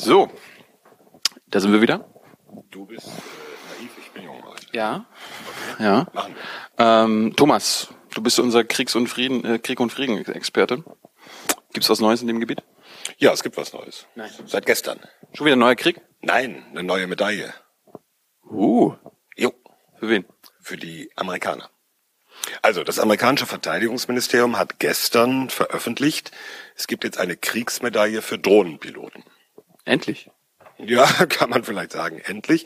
So, 0.00 0.30
da 1.48 1.60
sind 1.60 1.72
wir 1.72 1.82
wieder. 1.82 2.08
Du 2.70 2.86
bist 2.86 3.06
äh, 3.06 3.10
naiv, 3.78 3.90
ich 3.98 4.10
bin 4.12 4.22
jung 4.24 4.42
heute. 4.46 4.66
Ja. 4.72 5.04
Ja. 5.78 6.06
Machen 6.14 6.34
wir. 6.78 6.84
Ähm, 6.86 7.34
Thomas, 7.36 7.88
du 8.14 8.22
bist 8.22 8.40
unser 8.40 8.64
Kriegs- 8.64 8.94
und 8.94 9.08
Frieden, 9.08 9.44
äh, 9.44 9.58
Krieg- 9.58 9.78
und 9.78 9.92
Frieden-Experte. 9.92 10.84
Gibt's 11.74 11.90
was 11.90 12.00
Neues 12.00 12.22
in 12.22 12.28
dem 12.28 12.40
Gebiet? 12.40 12.62
Ja, 13.18 13.30
es 13.32 13.42
gibt 13.42 13.58
was 13.58 13.74
Neues. 13.74 14.06
Nein. 14.14 14.30
Seit 14.46 14.64
gestern. 14.64 15.00
Schon 15.34 15.44
wieder 15.44 15.56
ein 15.56 15.58
neuer 15.58 15.74
Krieg? 15.74 16.00
Nein, 16.22 16.64
eine 16.70 16.82
neue 16.82 17.06
Medaille. 17.06 17.52
Uh, 18.50 18.94
Jo, 19.36 19.52
für 19.98 20.08
wen? 20.08 20.24
für 20.62 20.78
die 20.78 21.10
Amerikaner. 21.14 21.68
Also, 22.62 22.84
das 22.84 22.98
amerikanische 22.98 23.44
Verteidigungsministerium 23.44 24.58
hat 24.58 24.78
gestern 24.78 25.50
veröffentlicht, 25.50 26.30
es 26.74 26.86
gibt 26.86 27.04
jetzt 27.04 27.18
eine 27.18 27.36
Kriegsmedaille 27.36 28.22
für 28.22 28.38
Drohnenpiloten. 28.38 29.24
Endlich. 29.90 30.30
Ja, 30.78 31.04
kann 31.28 31.50
man 31.50 31.64
vielleicht 31.64 31.92
sagen, 31.92 32.20
endlich. 32.24 32.64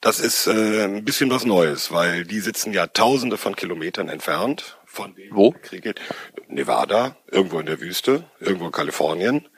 Das 0.00 0.18
ist 0.18 0.48
äh, 0.48 0.84
ein 0.84 1.04
bisschen 1.04 1.30
was 1.30 1.44
Neues, 1.44 1.92
weil 1.92 2.24
die 2.24 2.40
sitzen 2.40 2.72
ja 2.72 2.88
tausende 2.88 3.36
von 3.36 3.54
Kilometern 3.54 4.08
entfernt 4.08 4.78
von 4.84 5.14
dem 5.14 5.34
Wo? 5.34 5.52
Krieg 5.52 5.82
geht. 5.82 6.00
Nevada, 6.48 7.16
irgendwo 7.30 7.60
in 7.60 7.66
der 7.66 7.80
Wüste, 7.80 8.24
irgendwo 8.40 8.66
in 8.66 8.72
Kalifornien, 8.72 9.48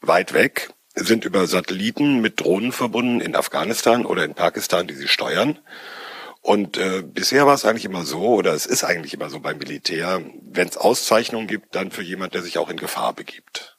weit 0.00 0.34
weg, 0.34 0.70
sind 0.94 1.24
über 1.24 1.46
Satelliten 1.46 2.20
mit 2.20 2.40
Drohnen 2.40 2.70
verbunden 2.70 3.20
in 3.20 3.34
Afghanistan 3.34 4.06
oder 4.06 4.24
in 4.24 4.34
Pakistan, 4.34 4.86
die 4.86 4.94
sie 4.94 5.08
steuern. 5.08 5.58
Und 6.42 6.76
äh, 6.76 7.02
bisher 7.02 7.46
war 7.46 7.54
es 7.54 7.64
eigentlich 7.64 7.84
immer 7.84 8.04
so, 8.04 8.34
oder 8.34 8.52
es 8.52 8.66
ist 8.66 8.84
eigentlich 8.84 9.14
immer 9.14 9.30
so 9.30 9.40
beim 9.40 9.58
Militär, 9.58 10.22
wenn 10.42 10.68
es 10.68 10.76
Auszeichnungen 10.76 11.46
gibt, 11.48 11.74
dann 11.74 11.90
für 11.90 12.02
jemand, 12.02 12.34
der 12.34 12.42
sich 12.42 12.58
auch 12.58 12.68
in 12.68 12.76
Gefahr 12.76 13.14
begibt. 13.14 13.78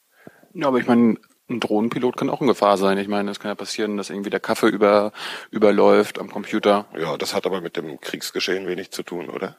Ja, 0.54 0.68
aber 0.68 0.80
ich 0.80 0.88
meine, 0.88 1.18
ein 1.54 1.60
Drohnenpilot 1.60 2.18
kann 2.18 2.30
auch 2.30 2.42
in 2.42 2.48
Gefahr 2.48 2.78
sein. 2.78 2.98
Ich 2.98 3.08
meine, 3.08 3.32
es 3.32 3.40
kann 3.40 3.50
ja 3.50 3.56
passieren, 3.56 3.98
dass 3.98 4.10
irgendwie 4.10 4.30
der 4.30 4.40
Kaffee 4.40 4.68
über, 4.68 5.12
überläuft 5.52 6.20
am 6.20 6.30
Computer. 6.30 6.86
Ja, 6.98 7.18
das 7.18 7.34
hat 7.34 7.45
aber 7.45 7.62
mit 7.62 7.78
dem 7.78 8.00
Kriegsgeschehen 8.00 8.68
wenig 8.68 8.92
zu 8.92 9.04
tun, 9.04 9.30
oder? 9.30 9.58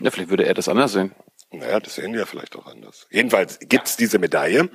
Ja, 0.00 0.10
vielleicht 0.10 0.30
würde 0.30 0.44
er 0.44 0.54
das 0.54 0.68
anders 0.68 0.92
sehen. 0.92 1.12
Naja, 1.54 1.80
das 1.80 1.96
sehen 1.96 2.12
die 2.12 2.18
ja 2.18 2.24
vielleicht 2.24 2.56
auch 2.56 2.66
anders. 2.66 3.06
Jedenfalls 3.10 3.58
gibt's 3.60 3.98
diese 3.98 4.18
Medaille. 4.18 4.70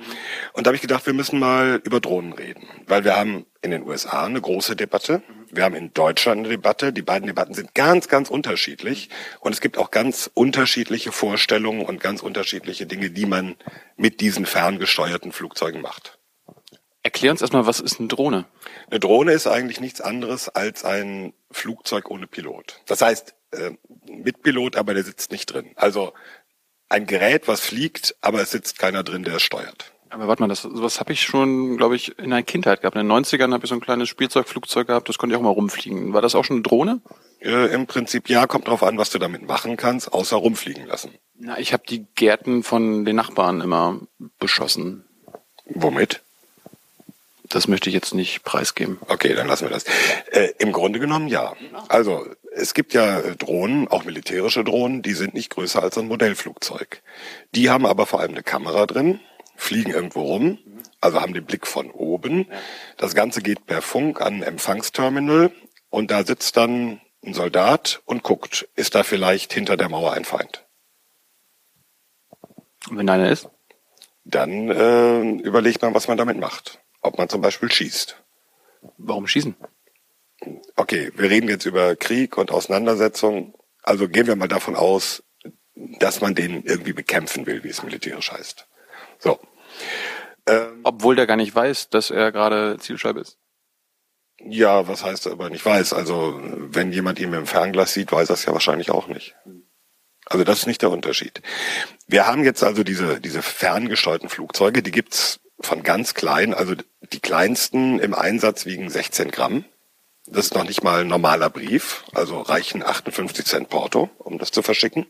Und 0.52 0.66
da 0.66 0.68
habe 0.68 0.76
ich 0.76 0.82
gedacht, 0.82 1.06
wir 1.06 1.12
müssen 1.12 1.40
mal 1.40 1.80
über 1.82 1.98
Drohnen 1.98 2.32
reden. 2.32 2.68
Weil 2.86 3.04
wir 3.04 3.16
haben 3.16 3.46
in 3.62 3.72
den 3.72 3.82
USA 3.82 4.24
eine 4.24 4.40
große 4.40 4.76
Debatte. 4.76 5.22
Wir 5.50 5.64
haben 5.64 5.74
in 5.74 5.92
Deutschland 5.92 6.40
eine 6.40 6.48
Debatte. 6.48 6.92
Die 6.92 7.02
beiden 7.02 7.26
Debatten 7.26 7.54
sind 7.54 7.74
ganz, 7.74 8.06
ganz 8.06 8.30
unterschiedlich. 8.30 9.08
Und 9.40 9.52
es 9.52 9.60
gibt 9.60 9.76
auch 9.76 9.90
ganz 9.90 10.30
unterschiedliche 10.34 11.10
Vorstellungen 11.10 11.84
und 11.84 12.00
ganz 12.00 12.22
unterschiedliche 12.22 12.86
Dinge, 12.86 13.10
die 13.10 13.26
man 13.26 13.56
mit 13.96 14.20
diesen 14.20 14.46
ferngesteuerten 14.46 15.32
Flugzeugen 15.32 15.80
macht. 15.80 16.17
Erklär 17.02 17.30
uns 17.30 17.40
erstmal, 17.40 17.66
was 17.66 17.80
ist 17.80 17.98
eine 17.98 18.08
Drohne? 18.08 18.46
Eine 18.90 19.00
Drohne 19.00 19.32
ist 19.32 19.46
eigentlich 19.46 19.80
nichts 19.80 20.00
anderes 20.00 20.48
als 20.48 20.84
ein 20.84 21.32
Flugzeug 21.50 22.10
ohne 22.10 22.26
Pilot. 22.26 22.80
Das 22.86 23.00
heißt, 23.02 23.34
äh, 23.52 23.70
mit 24.10 24.42
Pilot, 24.42 24.76
aber 24.76 24.94
der 24.94 25.04
sitzt 25.04 25.30
nicht 25.30 25.46
drin. 25.46 25.72
Also 25.76 26.12
ein 26.88 27.06
Gerät, 27.06 27.48
was 27.48 27.60
fliegt, 27.60 28.16
aber 28.20 28.40
es 28.40 28.50
sitzt 28.50 28.78
keiner 28.78 29.02
drin, 29.02 29.22
der 29.22 29.36
es 29.36 29.42
steuert. 29.42 29.92
Aber 30.10 30.26
warte 30.26 30.42
mal, 30.42 30.48
das, 30.48 30.62
sowas 30.62 31.00
habe 31.00 31.12
ich 31.12 31.22
schon, 31.22 31.76
glaube 31.76 31.94
ich, 31.94 32.18
in 32.18 32.30
der 32.30 32.42
Kindheit 32.42 32.80
gehabt. 32.80 32.96
In 32.96 33.06
den 33.06 33.12
90ern 33.12 33.52
habe 33.52 33.64
ich 33.64 33.68
so 33.68 33.74
ein 33.74 33.80
kleines 33.80 34.08
Spielzeugflugzeug 34.08 34.86
gehabt, 34.86 35.08
das 35.08 35.18
konnte 35.18 35.34
ich 35.34 35.38
auch 35.38 35.44
mal 35.44 35.50
rumfliegen. 35.50 36.14
War 36.14 36.22
das 36.22 36.34
auch 36.34 36.44
schon 36.44 36.56
eine 36.56 36.62
Drohne? 36.62 37.00
Äh, 37.40 37.72
Im 37.74 37.86
Prinzip 37.86 38.28
ja, 38.28 38.46
kommt 38.46 38.68
drauf 38.68 38.82
an, 38.82 38.96
was 38.96 39.10
du 39.10 39.18
damit 39.18 39.46
machen 39.46 39.76
kannst, 39.76 40.12
außer 40.12 40.36
rumfliegen 40.36 40.86
lassen. 40.86 41.12
Na, 41.34 41.58
ich 41.58 41.72
habe 41.72 41.84
die 41.86 42.06
Gärten 42.14 42.62
von 42.62 43.04
den 43.04 43.16
Nachbarn 43.16 43.60
immer 43.60 44.00
beschossen. 44.38 45.04
Womit? 45.66 46.22
Das 47.48 47.68
möchte 47.68 47.88
ich 47.88 47.94
jetzt 47.94 48.14
nicht 48.14 48.44
preisgeben. 48.44 48.98
Okay, 49.08 49.34
dann 49.34 49.46
lassen 49.46 49.66
wir 49.66 49.70
das. 49.70 49.84
Äh, 50.30 50.52
Im 50.58 50.72
Grunde 50.72 50.98
genommen 50.98 51.28
ja. 51.28 51.54
Also 51.88 52.26
es 52.52 52.74
gibt 52.74 52.92
ja 52.94 53.20
Drohnen, 53.34 53.88
auch 53.88 54.04
militärische 54.04 54.64
Drohnen, 54.64 55.02
die 55.02 55.14
sind 55.14 55.34
nicht 55.34 55.50
größer 55.50 55.82
als 55.82 55.96
ein 55.96 56.08
Modellflugzeug. 56.08 57.02
Die 57.54 57.70
haben 57.70 57.86
aber 57.86 58.06
vor 58.06 58.20
allem 58.20 58.32
eine 58.32 58.42
Kamera 58.42 58.86
drin, 58.86 59.20
fliegen 59.56 59.92
irgendwo 59.92 60.22
rum, 60.22 60.58
also 61.00 61.20
haben 61.20 61.34
den 61.34 61.44
Blick 61.44 61.66
von 61.66 61.90
oben. 61.90 62.46
Das 62.96 63.14
Ganze 63.14 63.42
geht 63.42 63.66
per 63.66 63.82
Funk 63.82 64.20
an 64.20 64.36
ein 64.36 64.42
Empfangsterminal 64.42 65.52
und 65.90 66.10
da 66.10 66.24
sitzt 66.24 66.56
dann 66.56 67.00
ein 67.24 67.34
Soldat 67.34 68.02
und 68.04 68.22
guckt, 68.22 68.68
ist 68.76 68.94
da 68.94 69.02
vielleicht 69.02 69.52
hinter 69.52 69.76
der 69.76 69.88
Mauer 69.88 70.12
ein 70.12 70.24
Feind. 70.24 70.64
Und 72.90 72.98
wenn 72.98 73.08
einer 73.08 73.30
ist? 73.30 73.48
Dann 74.24 74.70
äh, 74.70 75.20
überlegt 75.42 75.82
man, 75.82 75.94
was 75.94 76.08
man 76.08 76.18
damit 76.18 76.38
macht. 76.38 76.80
Ob 77.00 77.18
man 77.18 77.28
zum 77.28 77.40
Beispiel 77.40 77.70
schießt. 77.70 78.16
Warum 78.98 79.26
schießen? 79.26 79.56
Okay, 80.76 81.10
wir 81.16 81.30
reden 81.30 81.48
jetzt 81.48 81.66
über 81.66 81.96
Krieg 81.96 82.36
und 82.38 82.50
Auseinandersetzung. 82.50 83.54
Also 83.82 84.08
gehen 84.08 84.26
wir 84.26 84.36
mal 84.36 84.48
davon 84.48 84.76
aus, 84.76 85.22
dass 85.74 86.20
man 86.20 86.34
den 86.34 86.62
irgendwie 86.64 86.92
bekämpfen 86.92 87.46
will, 87.46 87.64
wie 87.64 87.68
es 87.68 87.82
militärisch 87.82 88.32
heißt. 88.32 88.66
So. 89.18 89.38
Ähm, 90.46 90.80
Obwohl 90.84 91.16
der 91.16 91.26
gar 91.26 91.36
nicht 91.36 91.54
weiß, 91.54 91.90
dass 91.90 92.10
er 92.10 92.32
gerade 92.32 92.78
Zielscheibe 92.78 93.20
ist. 93.20 93.38
ja, 94.44 94.86
was 94.88 95.04
heißt 95.04 95.26
aber 95.26 95.50
nicht 95.50 95.64
weiß? 95.64 95.92
Also 95.92 96.38
wenn 96.42 96.92
jemand 96.92 97.18
ihn 97.18 97.30
mit 97.30 97.40
dem 97.40 97.46
Fernglas 97.46 97.92
sieht, 97.92 98.12
weiß 98.12 98.30
er 98.30 98.34
es 98.34 98.44
ja 98.44 98.52
wahrscheinlich 98.52 98.90
auch 98.90 99.08
nicht. 99.08 99.34
Also 100.26 100.44
das 100.44 100.60
ist 100.60 100.66
nicht 100.66 100.82
der 100.82 100.90
Unterschied. 100.90 101.42
Wir 102.06 102.26
haben 102.26 102.44
jetzt 102.44 102.62
also 102.62 102.84
diese, 102.84 103.20
diese 103.20 103.42
ferngesteuerten 103.42 104.28
Flugzeuge, 104.28 104.82
die 104.82 104.90
gibt's 104.90 105.40
von 105.60 105.82
ganz 105.82 106.14
klein, 106.14 106.54
also 106.54 106.74
die 107.12 107.20
kleinsten 107.20 107.98
im 107.98 108.14
Einsatz 108.14 108.66
wiegen 108.66 108.90
16 108.90 109.30
Gramm. 109.30 109.64
Das 110.26 110.46
ist 110.46 110.54
noch 110.54 110.64
nicht 110.64 110.82
mal 110.82 111.00
ein 111.00 111.08
normaler 111.08 111.50
Brief, 111.50 112.04
also 112.12 112.40
reichen 112.40 112.82
58 112.82 113.46
Cent 113.46 113.68
Porto, 113.70 114.10
um 114.18 114.38
das 114.38 114.50
zu 114.50 114.62
verschicken. 114.62 115.06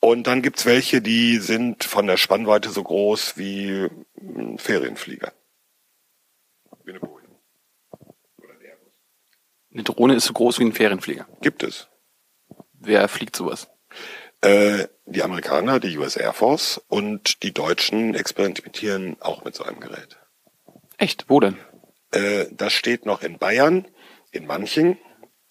Und 0.00 0.26
dann 0.26 0.42
gibt's 0.42 0.66
welche, 0.66 1.00
die 1.00 1.38
sind 1.38 1.84
von 1.84 2.06
der 2.06 2.16
Spannweite 2.16 2.70
so 2.70 2.82
groß 2.82 3.38
wie 3.38 3.88
ein 4.18 4.58
Ferienflieger. 4.58 5.32
Wie 6.84 6.90
eine 6.90 7.00
Boeing. 7.00 7.28
Oder 8.38 8.52
ein 8.52 8.60
Airbus. 8.60 8.92
Eine 9.72 9.82
Drohne 9.82 10.14
ist 10.14 10.24
so 10.24 10.34
groß 10.34 10.58
wie 10.58 10.64
ein 10.64 10.74
Ferienflieger. 10.74 11.26
Gibt 11.40 11.62
es. 11.62 11.88
Wer 12.72 13.08
fliegt 13.08 13.34
sowas? 13.34 13.70
Äh, 14.44 14.88
die 15.06 15.22
Amerikaner, 15.22 15.80
die 15.80 15.96
US 15.96 16.16
Air 16.16 16.34
Force 16.34 16.78
und 16.88 17.42
die 17.42 17.54
Deutschen 17.54 18.14
experimentieren 18.14 19.16
auch 19.20 19.42
mit 19.42 19.54
so 19.54 19.64
einem 19.64 19.80
Gerät. 19.80 20.18
Echt? 20.98 21.24
Wo 21.28 21.40
denn? 21.40 21.56
Äh, 22.12 22.46
das 22.50 22.74
steht 22.74 23.06
noch 23.06 23.22
in 23.22 23.38
Bayern, 23.38 23.86
in 24.32 24.46
Manching. 24.46 24.98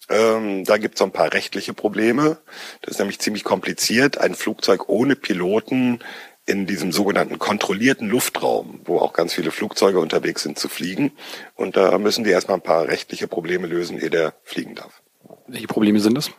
Ähm, 0.08 0.64
da 0.64 0.76
gibt 0.76 0.94
es 0.94 1.02
ein 1.02 1.10
paar 1.10 1.32
rechtliche 1.32 1.74
Probleme. 1.74 2.38
Das 2.82 2.92
ist 2.92 2.98
nämlich 2.98 3.18
ziemlich 3.18 3.42
kompliziert, 3.42 4.18
ein 4.18 4.36
Flugzeug 4.36 4.88
ohne 4.88 5.16
Piloten 5.16 5.98
in 6.46 6.66
diesem 6.66 6.92
sogenannten 6.92 7.40
kontrollierten 7.40 8.08
Luftraum, 8.08 8.80
wo 8.84 8.98
auch 8.98 9.12
ganz 9.12 9.34
viele 9.34 9.50
Flugzeuge 9.50 9.98
unterwegs 9.98 10.44
sind, 10.44 10.56
zu 10.56 10.68
fliegen. 10.68 11.10
Und 11.56 11.76
da 11.76 11.98
müssen 11.98 12.22
die 12.22 12.30
erstmal 12.30 12.58
ein 12.58 12.62
paar 12.62 12.86
rechtliche 12.86 13.26
Probleme 13.26 13.66
lösen, 13.66 13.98
ehe 13.98 14.10
der 14.10 14.34
fliegen 14.44 14.76
darf. 14.76 15.02
Welche 15.48 15.66
Probleme 15.66 15.98
sind 15.98 16.16
das? 16.16 16.30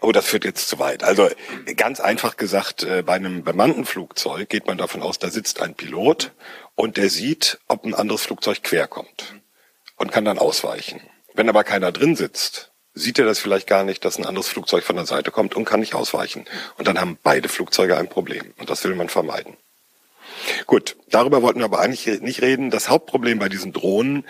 Oh, 0.00 0.12
das 0.12 0.26
führt 0.26 0.44
jetzt 0.44 0.68
zu 0.68 0.78
weit. 0.78 1.02
Also 1.04 1.28
ganz 1.76 2.00
einfach 2.00 2.36
gesagt, 2.36 2.82
äh, 2.82 3.02
bei 3.02 3.14
einem 3.14 3.44
bemannten 3.44 3.84
Flugzeug 3.84 4.48
geht 4.48 4.66
man 4.66 4.78
davon 4.78 5.02
aus, 5.02 5.18
da 5.18 5.30
sitzt 5.30 5.60
ein 5.60 5.74
Pilot 5.74 6.32
und 6.74 6.96
der 6.96 7.08
sieht, 7.08 7.58
ob 7.68 7.84
ein 7.84 7.94
anderes 7.94 8.22
Flugzeug 8.22 8.62
quer 8.62 8.86
kommt 8.86 9.34
und 9.96 10.12
kann 10.12 10.24
dann 10.24 10.38
ausweichen. 10.38 11.00
Wenn 11.34 11.48
aber 11.48 11.64
keiner 11.64 11.92
drin 11.92 12.16
sitzt, 12.16 12.72
sieht 12.94 13.18
er 13.18 13.24
das 13.24 13.38
vielleicht 13.38 13.66
gar 13.66 13.84
nicht, 13.84 14.04
dass 14.04 14.18
ein 14.18 14.26
anderes 14.26 14.48
Flugzeug 14.48 14.84
von 14.84 14.96
der 14.96 15.06
Seite 15.06 15.30
kommt 15.30 15.54
und 15.54 15.64
kann 15.64 15.80
nicht 15.80 15.94
ausweichen. 15.94 16.44
Und 16.76 16.88
dann 16.88 17.00
haben 17.00 17.18
beide 17.22 17.48
Flugzeuge 17.48 17.96
ein 17.96 18.08
Problem 18.08 18.52
und 18.58 18.68
das 18.68 18.84
will 18.84 18.94
man 18.94 19.08
vermeiden. 19.08 19.56
Gut, 20.66 20.96
darüber 21.08 21.42
wollten 21.42 21.60
wir 21.60 21.66
aber 21.66 21.80
eigentlich 21.80 22.20
nicht 22.20 22.42
reden. 22.42 22.70
Das 22.70 22.88
Hauptproblem 22.88 23.38
bei 23.38 23.48
diesen 23.48 23.72
Drohnen, 23.72 24.26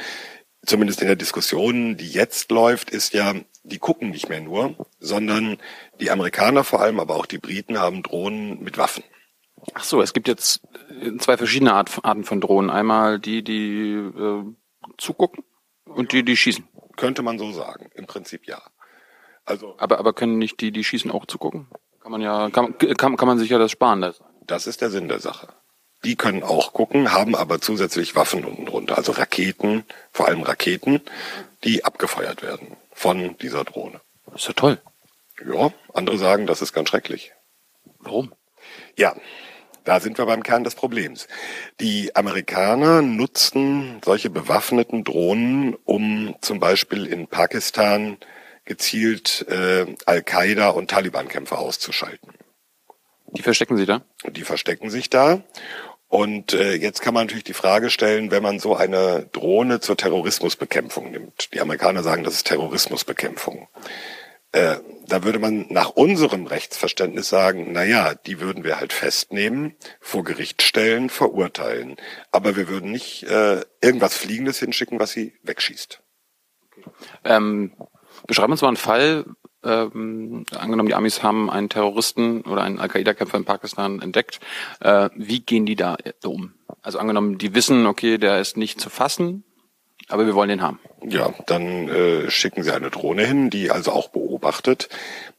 zumindest 0.64 1.00
in 1.00 1.06
der 1.06 1.16
Diskussion, 1.16 1.96
die 1.96 2.08
jetzt 2.08 2.50
läuft, 2.50 2.90
ist 2.90 3.14
ja, 3.14 3.34
die 3.64 3.78
gucken 3.78 4.10
nicht 4.10 4.28
mehr 4.28 4.40
nur, 4.40 4.74
sondern 4.98 5.58
die 6.00 6.10
Amerikaner 6.10 6.64
vor 6.64 6.80
allem, 6.80 7.00
aber 7.00 7.16
auch 7.16 7.26
die 7.26 7.38
Briten 7.38 7.78
haben 7.78 8.02
Drohnen 8.02 8.62
mit 8.62 8.78
Waffen. 8.78 9.04
Ach 9.74 9.84
so, 9.84 10.02
es 10.02 10.12
gibt 10.12 10.26
jetzt 10.26 10.62
äh, 11.00 11.16
zwei 11.18 11.36
verschiedene 11.36 11.72
Art, 11.72 11.90
Arten 12.02 12.24
von 12.24 12.40
Drohnen. 12.40 12.70
Einmal 12.70 13.20
die, 13.20 13.44
die 13.44 13.92
äh, 13.92 14.42
zugucken 14.98 15.44
und 15.84 16.12
die, 16.12 16.24
die 16.24 16.36
schießen. 16.36 16.66
Könnte 16.96 17.22
man 17.22 17.38
so 17.38 17.52
sagen. 17.52 17.90
Im 17.94 18.06
Prinzip 18.06 18.46
ja. 18.46 18.60
Also 19.44 19.74
Aber, 19.78 19.98
aber 19.98 20.12
können 20.12 20.38
nicht 20.38 20.60
die, 20.60 20.72
die 20.72 20.84
schießen, 20.84 21.10
auch 21.10 21.26
zugucken? 21.26 21.68
Kann 22.00 22.12
man 22.12 22.20
ja, 22.20 22.50
kann, 22.50 22.76
kann, 22.78 23.16
kann 23.16 23.28
man 23.28 23.38
sich 23.38 23.50
ja 23.50 23.58
das 23.58 23.70
sparen. 23.70 24.00
Das. 24.00 24.20
das 24.44 24.66
ist 24.66 24.80
der 24.80 24.90
Sinn 24.90 25.08
der 25.08 25.20
Sache. 25.20 25.48
Die 26.04 26.16
können 26.16 26.42
auch 26.42 26.72
gucken, 26.72 27.12
haben 27.12 27.36
aber 27.36 27.60
zusätzlich 27.60 28.16
Waffen 28.16 28.44
unten 28.44 28.66
drunter, 28.66 28.98
also 28.98 29.12
Raketen, 29.12 29.84
vor 30.12 30.26
allem 30.26 30.42
Raketen, 30.42 31.00
die 31.62 31.84
abgefeuert 31.84 32.42
werden 32.42 32.76
von 32.92 33.36
dieser 33.38 33.64
Drohne. 33.64 34.00
ist 34.34 34.46
ja 34.46 34.54
toll. 34.54 34.80
Ja, 35.44 35.72
andere 35.92 36.18
sagen, 36.18 36.46
das 36.46 36.62
ist 36.62 36.72
ganz 36.72 36.88
schrecklich. 36.88 37.32
Warum? 37.98 38.32
Ja, 38.96 39.14
Da 39.84 39.98
sind 39.98 40.16
wir 40.18 40.26
beim 40.26 40.42
Kern 40.44 40.62
des 40.62 40.76
Problems. 40.76 41.26
Die 41.80 42.14
Amerikaner 42.14 43.02
nutzten 43.02 44.00
solche 44.04 44.30
bewaffneten 44.30 45.02
Drohnen, 45.02 45.74
um 45.84 46.36
zum 46.40 46.60
Beispiel 46.60 47.06
in 47.06 47.26
Pakistan 47.26 48.18
gezielt 48.64 49.44
äh, 49.48 49.86
Al-Qaida 50.06 50.68
und 50.68 50.90
Taliban-Kämpfer 50.90 51.58
auszuschalten. 51.58 52.32
Die 53.32 53.42
verstecken 53.42 53.76
sich 53.76 53.86
da? 53.86 54.02
Die 54.28 54.44
verstecken 54.44 54.88
sich 54.90 55.10
da. 55.10 55.42
Und 56.12 56.52
äh, 56.52 56.74
jetzt 56.74 57.00
kann 57.00 57.14
man 57.14 57.24
natürlich 57.24 57.44
die 57.44 57.54
Frage 57.54 57.88
stellen, 57.88 58.30
wenn 58.30 58.42
man 58.42 58.58
so 58.58 58.76
eine 58.76 59.30
Drohne 59.32 59.80
zur 59.80 59.96
Terrorismusbekämpfung 59.96 61.10
nimmt. 61.10 61.54
Die 61.54 61.60
Amerikaner 61.62 62.02
sagen, 62.02 62.22
das 62.22 62.34
ist 62.34 62.48
Terrorismusbekämpfung. 62.48 63.66
Äh, 64.52 64.76
da 65.08 65.24
würde 65.24 65.38
man 65.38 65.64
nach 65.70 65.88
unserem 65.88 66.44
Rechtsverständnis 66.46 67.30
sagen, 67.30 67.68
na 67.72 67.84
ja, 67.84 68.14
die 68.14 68.40
würden 68.40 68.62
wir 68.62 68.78
halt 68.78 68.92
festnehmen, 68.92 69.74
vor 70.00 70.22
Gericht 70.22 70.60
stellen, 70.60 71.08
verurteilen. 71.08 71.96
Aber 72.30 72.56
wir 72.56 72.68
würden 72.68 72.90
nicht 72.90 73.22
äh, 73.22 73.62
irgendwas 73.80 74.14
Fliegendes 74.14 74.58
hinschicken, 74.58 75.00
was 75.00 75.12
sie 75.12 75.32
wegschießt. 75.44 76.02
Ähm, 77.24 77.72
beschreib 78.26 78.50
uns 78.50 78.60
mal 78.60 78.68
einen 78.68 78.76
Fall, 78.76 79.24
ähm, 79.64 80.44
angenommen, 80.56 80.88
die 80.88 80.94
Amis 80.94 81.22
haben 81.22 81.50
einen 81.50 81.68
Terroristen 81.68 82.42
oder 82.42 82.62
einen 82.62 82.78
Al-Qaida-Kämpfer 82.78 83.38
in 83.38 83.44
Pakistan 83.44 84.00
entdeckt. 84.00 84.40
Äh, 84.80 85.10
wie 85.16 85.40
gehen 85.40 85.66
die 85.66 85.76
da 85.76 85.96
um? 86.24 86.52
Also 86.82 86.98
angenommen, 86.98 87.38
die 87.38 87.54
wissen, 87.54 87.86
okay, 87.86 88.18
der 88.18 88.40
ist 88.40 88.56
nicht 88.56 88.80
zu 88.80 88.90
fassen, 88.90 89.44
aber 90.08 90.26
wir 90.26 90.34
wollen 90.34 90.48
den 90.48 90.62
haben. 90.62 90.80
Ja, 91.04 91.32
dann 91.46 91.88
äh, 91.88 92.30
schicken 92.30 92.62
sie 92.62 92.74
eine 92.74 92.90
Drohne 92.90 93.24
hin, 93.24 93.50
die 93.50 93.70
also 93.70 93.92
auch 93.92 94.08
beobachtet. 94.08 94.88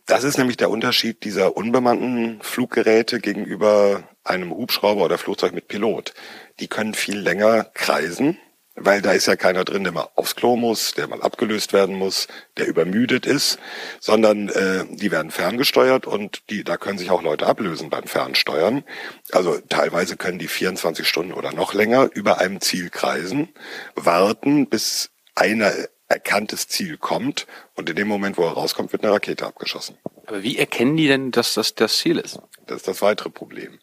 Das 0.05 0.23
ist 0.23 0.37
nämlich 0.37 0.57
der 0.57 0.69
Unterschied 0.69 1.23
dieser 1.23 1.55
unbemannten 1.55 2.39
Fluggeräte 2.41 3.19
gegenüber 3.19 4.03
einem 4.23 4.51
Hubschrauber 4.51 5.05
oder 5.05 5.17
Flugzeug 5.17 5.53
mit 5.53 5.67
Pilot. 5.67 6.13
Die 6.59 6.67
können 6.67 6.93
viel 6.93 7.17
länger 7.17 7.65
kreisen 7.73 8.37
weil 8.75 9.01
da 9.01 9.11
ist 9.11 9.27
ja 9.27 9.35
keiner 9.35 9.63
drin, 9.63 9.83
der 9.83 9.93
mal 9.93 10.07
aufs 10.15 10.35
Klo 10.35 10.55
muss, 10.55 10.93
der 10.93 11.07
mal 11.07 11.21
abgelöst 11.21 11.73
werden 11.73 11.95
muss, 11.95 12.27
der 12.57 12.67
übermüdet 12.67 13.25
ist, 13.25 13.59
sondern 13.99 14.49
äh, 14.49 14.85
die 14.89 15.11
werden 15.11 15.31
ferngesteuert 15.31 16.07
und 16.07 16.49
die, 16.49 16.63
da 16.63 16.77
können 16.77 16.97
sich 16.97 17.11
auch 17.11 17.21
Leute 17.21 17.45
ablösen 17.45 17.89
beim 17.89 18.05
Fernsteuern. 18.05 18.83
Also 19.31 19.59
teilweise 19.69 20.17
können 20.17 20.39
die 20.39 20.47
24 20.47 21.07
Stunden 21.07 21.33
oder 21.33 21.53
noch 21.53 21.73
länger 21.73 22.09
über 22.13 22.39
einem 22.39 22.61
Ziel 22.61 22.89
kreisen, 22.89 23.49
warten, 23.95 24.67
bis 24.67 25.11
ein 25.35 25.63
erkanntes 26.07 26.67
Ziel 26.67 26.97
kommt 26.97 27.47
und 27.75 27.89
in 27.89 27.95
dem 27.95 28.07
Moment, 28.07 28.37
wo 28.37 28.43
er 28.43 28.51
rauskommt, 28.51 28.91
wird 28.91 29.03
eine 29.03 29.13
Rakete 29.13 29.45
abgeschossen. 29.45 29.97
Aber 30.25 30.43
wie 30.43 30.57
erkennen 30.57 30.95
die 30.95 31.07
denn, 31.07 31.31
dass 31.31 31.53
das 31.55 31.75
das 31.75 31.97
Ziel 31.97 32.17
ist? 32.17 32.39
Das 32.67 32.77
ist 32.77 32.87
das 32.87 33.01
weitere 33.01 33.29
Problem. 33.29 33.79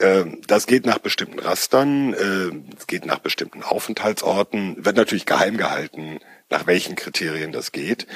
Ähm, 0.00 0.40
das 0.46 0.66
geht 0.66 0.86
nach 0.86 0.98
bestimmten 0.98 1.38
Rastern, 1.38 2.14
äh, 2.14 2.76
es 2.76 2.86
geht 2.86 3.04
nach 3.04 3.18
bestimmten 3.18 3.62
Aufenthaltsorten, 3.62 4.84
wird 4.84 4.96
natürlich 4.96 5.26
geheim 5.26 5.58
gehalten, 5.58 6.20
nach 6.48 6.66
welchen 6.66 6.96
Kriterien 6.96 7.52
das 7.52 7.70
geht. 7.70 8.06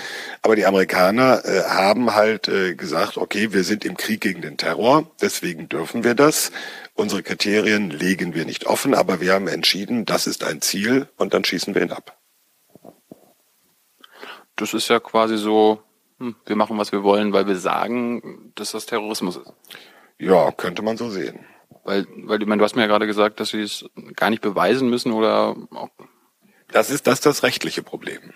Aber 0.40 0.56
die 0.56 0.64
Amerikaner 0.64 1.44
äh, 1.44 1.62
haben 1.64 2.14
halt 2.14 2.48
äh, 2.48 2.74
gesagt, 2.74 3.18
okay, 3.18 3.52
wir 3.52 3.64
sind 3.64 3.84
im 3.84 3.98
Krieg 3.98 4.22
gegen 4.22 4.40
den 4.40 4.56
Terror, 4.56 5.10
deswegen 5.20 5.68
dürfen 5.68 6.04
wir 6.04 6.14
das. 6.14 6.52
Unsere 6.94 7.22
Kriterien 7.22 7.90
legen 7.90 8.34
wir 8.34 8.46
nicht 8.46 8.66
offen, 8.66 8.94
aber 8.94 9.20
wir 9.20 9.34
haben 9.34 9.46
entschieden, 9.46 10.06
das 10.06 10.26
ist 10.26 10.42
ein 10.42 10.62
Ziel 10.62 11.08
und 11.16 11.34
dann 11.34 11.44
schießen 11.44 11.74
wir 11.74 11.82
ihn 11.82 11.92
ab. 11.92 12.18
Das 14.56 14.72
ist 14.72 14.88
ja 14.88 15.00
quasi 15.00 15.36
so, 15.36 15.82
hm, 16.18 16.34
wir 16.46 16.56
machen, 16.56 16.78
was 16.78 16.92
wir 16.92 17.02
wollen, 17.02 17.34
weil 17.34 17.46
wir 17.46 17.56
sagen, 17.56 18.52
dass 18.54 18.72
das 18.72 18.86
Terrorismus 18.86 19.36
ist. 19.36 19.52
Ja, 20.18 20.50
könnte 20.52 20.80
man 20.80 20.96
so 20.96 21.10
sehen. 21.10 21.44
Weil, 21.84 22.06
weil 22.24 22.40
ich 22.40 22.46
meine, 22.46 22.60
du 22.60 22.64
hast 22.64 22.76
mir 22.76 22.82
ja 22.82 22.88
gerade 22.88 23.06
gesagt, 23.06 23.40
dass 23.40 23.50
sie 23.50 23.62
es 23.62 23.84
gar 24.16 24.30
nicht 24.30 24.42
beweisen 24.42 24.88
müssen 24.88 25.12
oder 25.12 25.56
auch. 25.72 25.90
Das 26.72 26.90
ist 26.90 27.06
das, 27.06 27.20
das 27.20 27.42
rechtliche 27.42 27.82
Problem. 27.82 28.32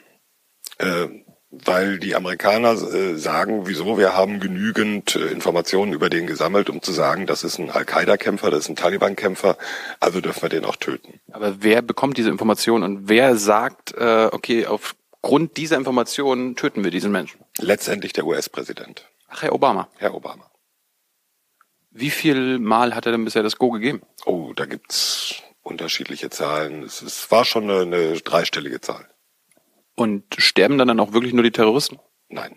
Äh, 0.79 1.09
weil 1.51 1.99
die 1.99 2.15
Amerikaner 2.15 2.73
äh, 2.73 3.17
sagen, 3.17 3.67
wieso, 3.67 3.97
wir 3.97 4.15
haben 4.15 4.39
genügend 4.39 5.17
äh, 5.17 5.29
Informationen 5.29 5.93
über 5.93 6.11
den 6.11 6.27
gesammelt, 6.27 6.69
um 6.69 6.83
zu 6.83 6.93
sagen, 6.93 7.27
das 7.27 7.43
ist 7.43 7.59
ein 7.59 7.71
Al-Qaida-Kämpfer, 7.71 8.51
das 8.51 8.61
ist 8.61 8.69
ein 8.69 8.77
Taliban-Kämpfer, 8.77 9.57
also 9.99 10.21
dürfen 10.21 10.43
wir 10.43 10.49
den 10.51 10.67
auch 10.67 10.77
töten. 10.77 11.21
Aber 11.33 11.63
wer 11.63 11.81
bekommt 11.81 12.19
diese 12.19 12.29
Informationen 12.29 12.85
und 12.85 13.09
wer 13.09 13.37
sagt, 13.37 13.95
äh, 13.97 14.29
okay, 14.31 14.67
aufgrund 14.67 15.57
dieser 15.57 15.79
Informationen 15.79 16.55
töten 16.55 16.85
wir 16.85 16.91
diesen 16.91 17.13
Menschen? 17.13 17.41
Letztendlich 17.59 18.13
der 18.13 18.27
US-Präsident. 18.27 19.09
Ach, 19.29 19.43
Herr 19.43 19.55
Obama. 19.55 19.89
Herr 19.97 20.15
Obama. 20.15 20.48
Wie 21.99 22.11
viel 22.11 22.61
Mal 22.61 22.95
hat 22.95 23.07
er 23.07 23.13
denn 23.13 23.25
bisher 23.25 23.43
das 23.43 23.57
Go 23.57 23.71
gegeben? 23.71 24.03
Oh, 24.25 24.53
da 24.55 24.67
gibt's 24.67 25.43
unterschiedliche 25.63 26.31
Zahlen. 26.31 26.85
Es, 26.85 27.03
es 27.03 27.29
war 27.33 27.45
schon 27.45 27.65
eine, 27.69 27.81
eine 27.81 28.21
dreistellige 28.21 28.81
Zahl. 28.81 29.09
Und 29.97 30.23
sterben 30.39 30.79
dann, 30.79 30.87
dann 30.87 31.01
auch 31.01 31.13
wirklich 31.13 31.33
nur 31.33 31.43
die 31.43 31.51
Terroristen? 31.51 31.99
Nein. 32.29 32.55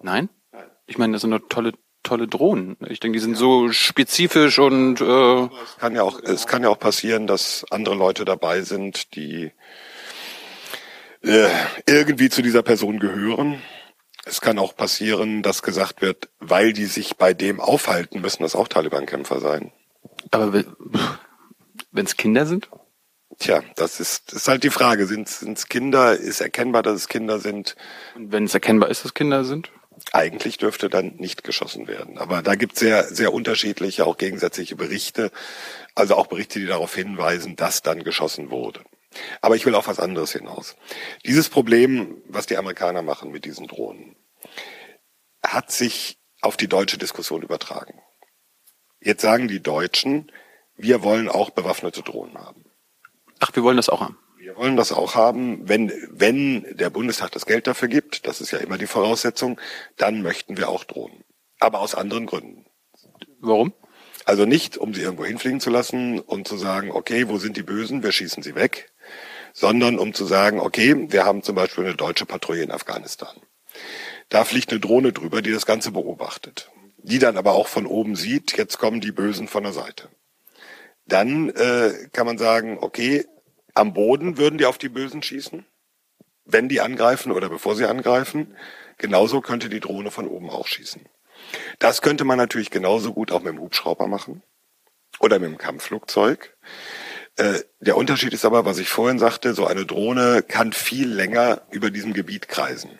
Nein? 0.00 0.28
Nein. 0.52 0.70
Ich 0.86 0.98
meine, 0.98 1.14
das 1.14 1.22
sind 1.22 1.32
doch 1.32 1.40
tolle, 1.48 1.72
tolle 2.04 2.28
Drohnen. 2.28 2.76
Ich 2.88 3.00
denke, 3.00 3.16
die 3.16 3.22
sind 3.22 3.32
ja. 3.32 3.38
so 3.38 3.72
spezifisch 3.72 4.60
und 4.60 5.00
äh 5.00 5.48
es 5.64 5.76
kann 5.78 5.96
ja 5.96 6.04
auch, 6.04 6.20
es 6.22 6.46
kann 6.46 6.62
ja 6.62 6.68
auch 6.68 6.78
passieren, 6.78 7.26
dass 7.26 7.66
andere 7.72 7.96
Leute 7.96 8.24
dabei 8.24 8.62
sind, 8.62 9.16
die 9.16 9.50
äh, 11.22 11.48
irgendwie 11.86 12.28
zu 12.28 12.40
dieser 12.40 12.62
Person 12.62 13.00
gehören 13.00 13.60
es 14.24 14.40
kann 14.40 14.58
auch 14.58 14.76
passieren, 14.76 15.42
dass 15.42 15.62
gesagt 15.62 16.02
wird, 16.02 16.28
weil 16.38 16.72
die 16.72 16.86
sich 16.86 17.16
bei 17.16 17.34
dem 17.34 17.60
aufhalten, 17.60 18.20
müssen 18.20 18.42
das 18.42 18.54
auch 18.54 18.68
Taliban-Kämpfer 18.68 19.40
sein. 19.40 19.72
Aber 20.30 20.52
wenn 21.92 22.04
es 22.04 22.16
Kinder 22.16 22.46
sind? 22.46 22.68
Tja, 23.38 23.62
das 23.76 24.00
ist, 24.00 24.32
ist 24.32 24.48
halt 24.48 24.64
die 24.64 24.70
Frage. 24.70 25.06
Sind 25.06 25.28
es 25.28 25.68
Kinder? 25.68 26.14
Ist 26.14 26.40
erkennbar, 26.40 26.82
dass 26.82 26.94
es 26.96 27.08
Kinder 27.08 27.38
sind? 27.38 27.74
Und 28.14 28.32
wenn 28.32 28.44
es 28.44 28.54
erkennbar 28.54 28.90
ist, 28.90 29.04
dass 29.04 29.14
Kinder 29.14 29.44
sind? 29.44 29.70
Eigentlich 30.12 30.58
dürfte 30.58 30.88
dann 30.88 31.16
nicht 31.16 31.44
geschossen 31.44 31.86
werden. 31.88 32.18
Aber 32.18 32.42
da 32.42 32.54
gibt 32.54 32.74
es 32.74 32.80
sehr, 32.80 33.04
sehr 33.04 33.32
unterschiedliche, 33.32 34.06
auch 34.06 34.18
gegensätzliche 34.18 34.76
Berichte. 34.76 35.30
Also 35.94 36.16
auch 36.16 36.26
Berichte, 36.26 36.60
die 36.60 36.66
darauf 36.66 36.94
hinweisen, 36.94 37.56
dass 37.56 37.82
dann 37.82 38.04
geschossen 38.04 38.50
wurde. 38.50 38.80
Aber 39.40 39.56
ich 39.56 39.66
will 39.66 39.74
auf 39.74 39.88
was 39.88 39.98
anderes 39.98 40.32
hinaus. 40.32 40.76
Dieses 41.26 41.48
Problem, 41.48 42.22
was 42.28 42.46
die 42.46 42.56
Amerikaner 42.56 43.02
machen 43.02 43.30
mit 43.30 43.44
diesen 43.44 43.66
Drohnen, 43.66 44.09
hat 45.52 45.70
sich 45.70 46.18
auf 46.40 46.56
die 46.56 46.68
deutsche 46.68 46.98
Diskussion 46.98 47.42
übertragen. 47.42 48.00
Jetzt 49.00 49.22
sagen 49.22 49.48
die 49.48 49.62
Deutschen, 49.62 50.30
wir 50.76 51.02
wollen 51.02 51.28
auch 51.28 51.50
bewaffnete 51.50 52.02
Drohnen 52.02 52.38
haben. 52.38 52.64
Ach, 53.40 53.54
wir 53.54 53.62
wollen 53.62 53.76
das 53.76 53.88
auch 53.88 54.00
haben. 54.00 54.18
Wir 54.38 54.56
wollen 54.56 54.76
das 54.76 54.92
auch 54.92 55.14
haben, 55.14 55.68
wenn, 55.68 55.92
wenn 56.10 56.64
der 56.76 56.90
Bundestag 56.90 57.30
das 57.32 57.46
Geld 57.46 57.66
dafür 57.66 57.88
gibt, 57.88 58.26
das 58.26 58.40
ist 58.40 58.50
ja 58.50 58.58
immer 58.58 58.78
die 58.78 58.86
Voraussetzung, 58.86 59.60
dann 59.96 60.22
möchten 60.22 60.56
wir 60.56 60.68
auch 60.68 60.84
Drohnen. 60.84 61.24
Aber 61.58 61.80
aus 61.80 61.94
anderen 61.94 62.26
Gründen. 62.26 62.66
Warum? 63.40 63.72
Also 64.24 64.46
nicht, 64.46 64.76
um 64.76 64.94
sie 64.94 65.02
irgendwo 65.02 65.24
hinfliegen 65.24 65.60
zu 65.60 65.70
lassen 65.70 66.20
und 66.20 66.48
zu 66.48 66.56
sagen, 66.56 66.90
okay, 66.90 67.28
wo 67.28 67.38
sind 67.38 67.56
die 67.56 67.62
Bösen, 67.62 68.02
wir 68.02 68.12
schießen 68.12 68.42
sie 68.42 68.54
weg, 68.54 68.92
sondern 69.52 69.98
um 69.98 70.14
zu 70.14 70.24
sagen, 70.24 70.60
okay, 70.60 70.94
wir 71.10 71.24
haben 71.24 71.42
zum 71.42 71.54
Beispiel 71.54 71.84
eine 71.84 71.96
deutsche 71.96 72.26
Patrouille 72.26 72.62
in 72.62 72.70
Afghanistan. 72.70 73.36
Da 74.30 74.44
fliegt 74.44 74.70
eine 74.70 74.80
Drohne 74.80 75.12
drüber, 75.12 75.42
die 75.42 75.52
das 75.52 75.66
Ganze 75.66 75.90
beobachtet. 75.90 76.70
Die 76.98 77.18
dann 77.18 77.36
aber 77.36 77.52
auch 77.52 77.66
von 77.66 77.84
oben 77.84 78.14
sieht, 78.14 78.56
jetzt 78.56 78.78
kommen 78.78 79.00
die 79.00 79.12
Bösen 79.12 79.48
von 79.48 79.64
der 79.64 79.72
Seite. 79.72 80.08
Dann 81.06 81.50
äh, 81.50 82.08
kann 82.12 82.26
man 82.26 82.38
sagen, 82.38 82.78
okay, 82.80 83.26
am 83.74 83.92
Boden 83.92 84.38
würden 84.38 84.58
die 84.58 84.66
auf 84.66 84.78
die 84.78 84.88
Bösen 84.88 85.22
schießen, 85.22 85.66
wenn 86.44 86.68
die 86.68 86.80
angreifen 86.80 87.32
oder 87.32 87.48
bevor 87.48 87.74
sie 87.74 87.86
angreifen. 87.86 88.56
Genauso 88.98 89.40
könnte 89.40 89.68
die 89.68 89.80
Drohne 89.80 90.12
von 90.12 90.28
oben 90.28 90.48
auch 90.48 90.68
schießen. 90.68 91.02
Das 91.80 92.00
könnte 92.00 92.24
man 92.24 92.38
natürlich 92.38 92.70
genauso 92.70 93.12
gut 93.12 93.32
auch 93.32 93.42
mit 93.42 93.54
dem 93.54 93.60
Hubschrauber 93.60 94.06
machen 94.06 94.42
oder 95.18 95.40
mit 95.40 95.50
dem 95.50 95.58
Kampfflugzeug. 95.58 96.56
Äh, 97.36 97.60
der 97.80 97.96
Unterschied 97.96 98.32
ist 98.32 98.44
aber, 98.44 98.64
was 98.64 98.78
ich 98.78 98.90
vorhin 98.90 99.18
sagte, 99.18 99.54
so 99.54 99.66
eine 99.66 99.86
Drohne 99.86 100.44
kann 100.46 100.72
viel 100.72 101.08
länger 101.08 101.62
über 101.72 101.90
diesem 101.90 102.12
Gebiet 102.12 102.46
kreisen 102.46 102.90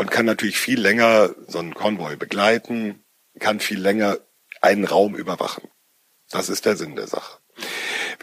und 0.00 0.10
kann 0.10 0.24
natürlich 0.24 0.58
viel 0.58 0.80
länger 0.80 1.34
so 1.46 1.58
einen 1.58 1.74
Konvoi 1.74 2.16
begleiten, 2.16 3.04
kann 3.38 3.60
viel 3.60 3.78
länger 3.78 4.16
einen 4.62 4.86
Raum 4.86 5.14
überwachen. 5.14 5.68
Das 6.30 6.48
ist 6.48 6.64
der 6.64 6.74
Sinn 6.76 6.96
der 6.96 7.06
Sache. 7.06 7.38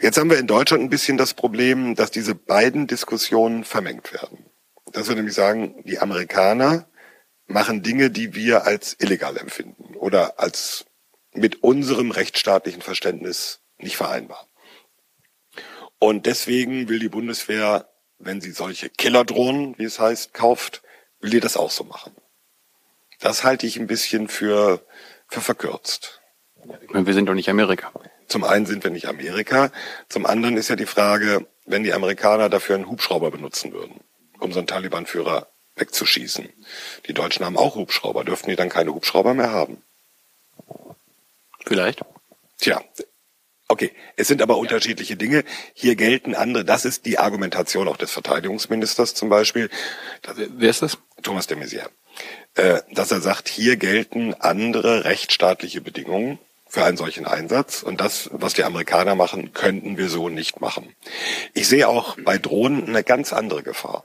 Jetzt 0.01 0.17
haben 0.17 0.31
wir 0.31 0.39
in 0.39 0.47
Deutschland 0.47 0.81
ein 0.81 0.89
bisschen 0.89 1.17
das 1.17 1.35
Problem, 1.35 1.93
dass 1.93 2.09
diese 2.09 2.33
beiden 2.33 2.87
Diskussionen 2.87 3.63
vermengt 3.63 4.11
werden. 4.11 4.49
Dass 4.91 5.07
wir 5.07 5.15
nämlich 5.15 5.35
sagen, 5.35 5.83
die 5.85 5.99
Amerikaner 5.99 6.89
machen 7.45 7.83
Dinge, 7.83 8.09
die 8.09 8.33
wir 8.33 8.65
als 8.65 8.95
illegal 8.99 9.37
empfinden 9.37 9.95
oder 9.95 10.39
als 10.39 10.85
mit 11.33 11.61
unserem 11.61 12.09
rechtsstaatlichen 12.09 12.81
Verständnis 12.81 13.59
nicht 13.77 13.97
vereinbar. 13.97 14.47
Und 15.99 16.25
deswegen 16.25 16.89
will 16.89 16.97
die 16.97 17.09
Bundeswehr, 17.09 17.87
wenn 18.17 18.41
sie 18.41 18.51
solche 18.51 18.89
Killerdrohnen, 18.89 19.77
wie 19.77 19.85
es 19.85 19.99
heißt, 19.99 20.33
kauft, 20.33 20.81
will 21.19 21.29
die 21.29 21.39
das 21.39 21.57
auch 21.57 21.71
so 21.71 21.83
machen. 21.83 22.15
Das 23.19 23.43
halte 23.43 23.65
ich 23.65 23.77
ein 23.77 23.87
bisschen 23.87 24.27
für, 24.27 24.85
für 25.27 25.41
verkürzt. 25.41 26.21
Wir 26.91 27.13
sind 27.13 27.27
doch 27.27 27.33
nicht 27.33 27.49
Amerika. 27.49 27.91
Zum 28.27 28.43
einen 28.43 28.65
sind 28.65 28.83
wir 28.83 28.91
nicht 28.91 29.07
Amerika, 29.07 29.71
zum 30.09 30.25
anderen 30.25 30.57
ist 30.57 30.67
ja 30.67 30.75
die 30.75 30.85
Frage, 30.85 31.47
wenn 31.65 31.83
die 31.83 31.93
Amerikaner 31.93 32.49
dafür 32.49 32.75
einen 32.75 32.89
Hubschrauber 32.89 33.31
benutzen 33.31 33.71
würden, 33.71 34.01
um 34.39 34.51
so 34.51 34.59
einen 34.59 34.67
Taliban-Führer 34.67 35.47
wegzuschießen. 35.77 36.49
Die 37.07 37.13
Deutschen 37.13 37.45
haben 37.45 37.57
auch 37.57 37.75
Hubschrauber, 37.75 38.25
dürften 38.25 38.49
die 38.49 38.55
dann 38.57 38.69
keine 38.69 38.93
Hubschrauber 38.93 39.33
mehr 39.33 39.51
haben? 39.51 39.81
Vielleicht. 41.65 42.01
Tja, 42.59 42.81
okay. 43.67 43.91
Es 44.15 44.27
sind 44.27 44.41
aber 44.41 44.57
unterschiedliche 44.57 45.15
Dinge. 45.15 45.43
Hier 45.73 45.95
gelten 45.95 46.35
andere. 46.35 46.65
Das 46.65 46.85
ist 46.85 47.05
die 47.05 47.19
Argumentation 47.19 47.87
auch 47.87 47.97
des 47.97 48.11
Verteidigungsministers 48.11 49.13
zum 49.13 49.29
Beispiel. 49.29 49.69
Wer 50.35 50.69
ist 50.69 50.81
das? 50.81 50.97
Thomas 51.21 51.47
de 51.47 51.57
Maizière. 51.57 51.89
Äh, 52.55 52.81
dass 52.91 53.11
er 53.11 53.21
sagt, 53.21 53.47
hier 53.47 53.77
gelten 53.77 54.33
andere 54.33 55.05
rechtsstaatliche 55.05 55.81
Bedingungen 55.81 56.39
für 56.67 56.83
einen 56.83 56.97
solchen 56.97 57.25
Einsatz. 57.25 57.83
Und 57.83 58.01
das, 58.01 58.29
was 58.33 58.53
die 58.53 58.63
Amerikaner 58.63 59.15
machen, 59.15 59.53
könnten 59.53 59.97
wir 59.97 60.09
so 60.09 60.29
nicht 60.29 60.59
machen. 60.59 60.95
Ich 61.53 61.67
sehe 61.67 61.87
auch 61.87 62.17
bei 62.23 62.37
Drohnen 62.37 62.87
eine 62.87 63.03
ganz 63.03 63.33
andere 63.33 63.63
Gefahr 63.63 64.03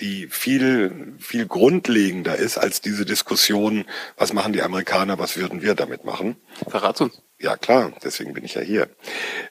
die 0.00 0.28
viel, 0.28 1.14
viel 1.18 1.46
grundlegender 1.46 2.36
ist 2.36 2.58
als 2.58 2.80
diese 2.80 3.04
Diskussion, 3.04 3.84
was 4.16 4.32
machen 4.32 4.52
die 4.52 4.62
Amerikaner, 4.62 5.18
was 5.18 5.36
würden 5.36 5.62
wir 5.62 5.74
damit 5.74 6.04
machen. 6.04 6.36
Verrat's 6.68 7.00
uns. 7.00 7.22
Ja 7.38 7.56
klar, 7.56 7.92
deswegen 8.02 8.34
bin 8.34 8.44
ich 8.44 8.54
ja 8.54 8.62
hier. 8.62 8.88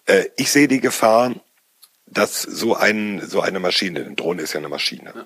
Äh, 0.06 0.26
ich 0.38 0.52
sehe 0.52 0.68
die 0.68 0.80
Gefahr, 0.80 1.36
dass 2.06 2.42
so 2.42 2.76
ein, 2.76 3.22
so 3.26 3.42
eine 3.42 3.60
Maschine, 3.60 4.06
eine 4.06 4.16
Drohne 4.16 4.42
ist 4.42 4.54
ja 4.54 4.60
eine 4.60 4.70
Maschine. 4.70 5.14
Ja. 5.16 5.26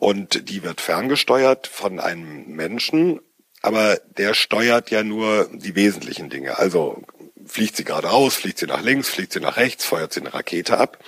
Und 0.00 0.48
die 0.48 0.62
wird 0.62 0.80
ferngesteuert 0.80 1.66
von 1.66 2.00
einem 2.00 2.46
Menschen, 2.46 3.20
aber 3.60 4.00
der 4.16 4.32
steuert 4.32 4.90
ja 4.90 5.04
nur 5.04 5.50
die 5.52 5.74
wesentlichen 5.74 6.30
Dinge. 6.30 6.58
Also 6.58 7.02
fliegt 7.44 7.76
sie 7.76 7.84
geradeaus, 7.84 8.34
fliegt 8.34 8.58
sie 8.58 8.66
nach 8.66 8.80
links, 8.82 9.10
fliegt 9.10 9.34
sie 9.34 9.40
nach 9.40 9.58
rechts, 9.58 9.84
feuert 9.84 10.14
sie 10.14 10.20
eine 10.20 10.32
Rakete 10.32 10.78
ab. 10.78 10.98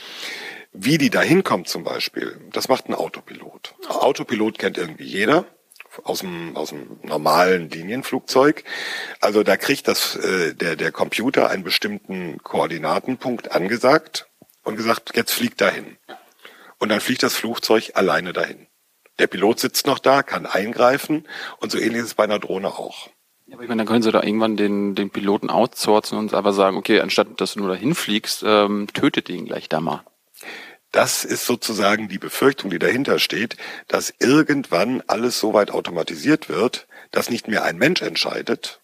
Wie 0.74 0.98
die 0.98 1.08
da 1.08 1.22
hinkommt 1.22 1.68
zum 1.68 1.84
Beispiel, 1.84 2.38
das 2.52 2.68
macht 2.68 2.86
ein 2.86 2.94
Autopilot. 2.94 3.74
Autopilot 3.88 4.58
kennt 4.58 4.76
irgendwie 4.76 5.04
jeder 5.04 5.46
aus 6.04 6.18
dem, 6.20 6.54
aus 6.54 6.68
dem 6.68 6.98
normalen 7.02 7.70
Linienflugzeug. 7.70 8.62
Also 9.20 9.42
da 9.42 9.56
kriegt 9.56 9.88
das 9.88 10.16
äh, 10.16 10.54
der, 10.54 10.76
der 10.76 10.92
Computer 10.92 11.48
einen 11.48 11.64
bestimmten 11.64 12.42
Koordinatenpunkt 12.42 13.52
angesagt 13.52 14.26
und 14.64 14.76
gesagt, 14.76 15.16
jetzt 15.16 15.32
fliegt 15.32 15.62
dahin. 15.62 15.96
Und 16.78 16.90
dann 16.90 17.00
fliegt 17.00 17.22
das 17.22 17.34
Flugzeug 17.34 17.92
alleine 17.94 18.34
dahin. 18.34 18.66
Der 19.18 19.26
Pilot 19.26 19.60
sitzt 19.60 19.86
noch 19.86 19.98
da, 19.98 20.22
kann 20.22 20.46
eingreifen 20.46 21.28
und 21.58 21.70
so 21.70 21.78
ähnlich 21.78 22.00
ist 22.00 22.06
es 22.06 22.14
bei 22.14 22.24
einer 22.24 22.38
Drohne 22.38 22.68
auch. 22.68 23.08
Ja, 23.46 23.54
aber 23.54 23.64
ich 23.64 23.68
meine, 23.68 23.80
dann 23.80 23.86
können 23.86 24.02
sie 24.02 24.12
da 24.12 24.22
irgendwann 24.22 24.56
den, 24.56 24.94
den 24.94 25.10
Piloten 25.10 25.50
outsourcen 25.50 26.16
und 26.16 26.32
einfach 26.32 26.54
sagen, 26.54 26.76
okay, 26.76 27.00
anstatt 27.00 27.40
dass 27.40 27.54
du 27.54 27.60
nur 27.60 27.68
dahin 27.68 27.94
fliegst, 27.94 28.42
ähm, 28.46 28.86
tötet 28.92 29.28
ihn 29.28 29.46
gleich 29.46 29.68
da 29.68 29.80
mal. 29.80 30.02
Das 30.90 31.24
ist 31.24 31.46
sozusagen 31.46 32.08
die 32.08 32.18
Befürchtung, 32.18 32.70
die 32.70 32.78
dahinter 32.78 33.18
steht, 33.18 33.56
dass 33.88 34.12
irgendwann 34.18 35.02
alles 35.06 35.40
so 35.40 35.54
weit 35.54 35.70
automatisiert 35.70 36.48
wird, 36.48 36.86
dass 37.10 37.30
nicht 37.30 37.48
mehr 37.48 37.64
ein 37.64 37.78
Mensch 37.78 38.02
entscheidet, 38.02 38.80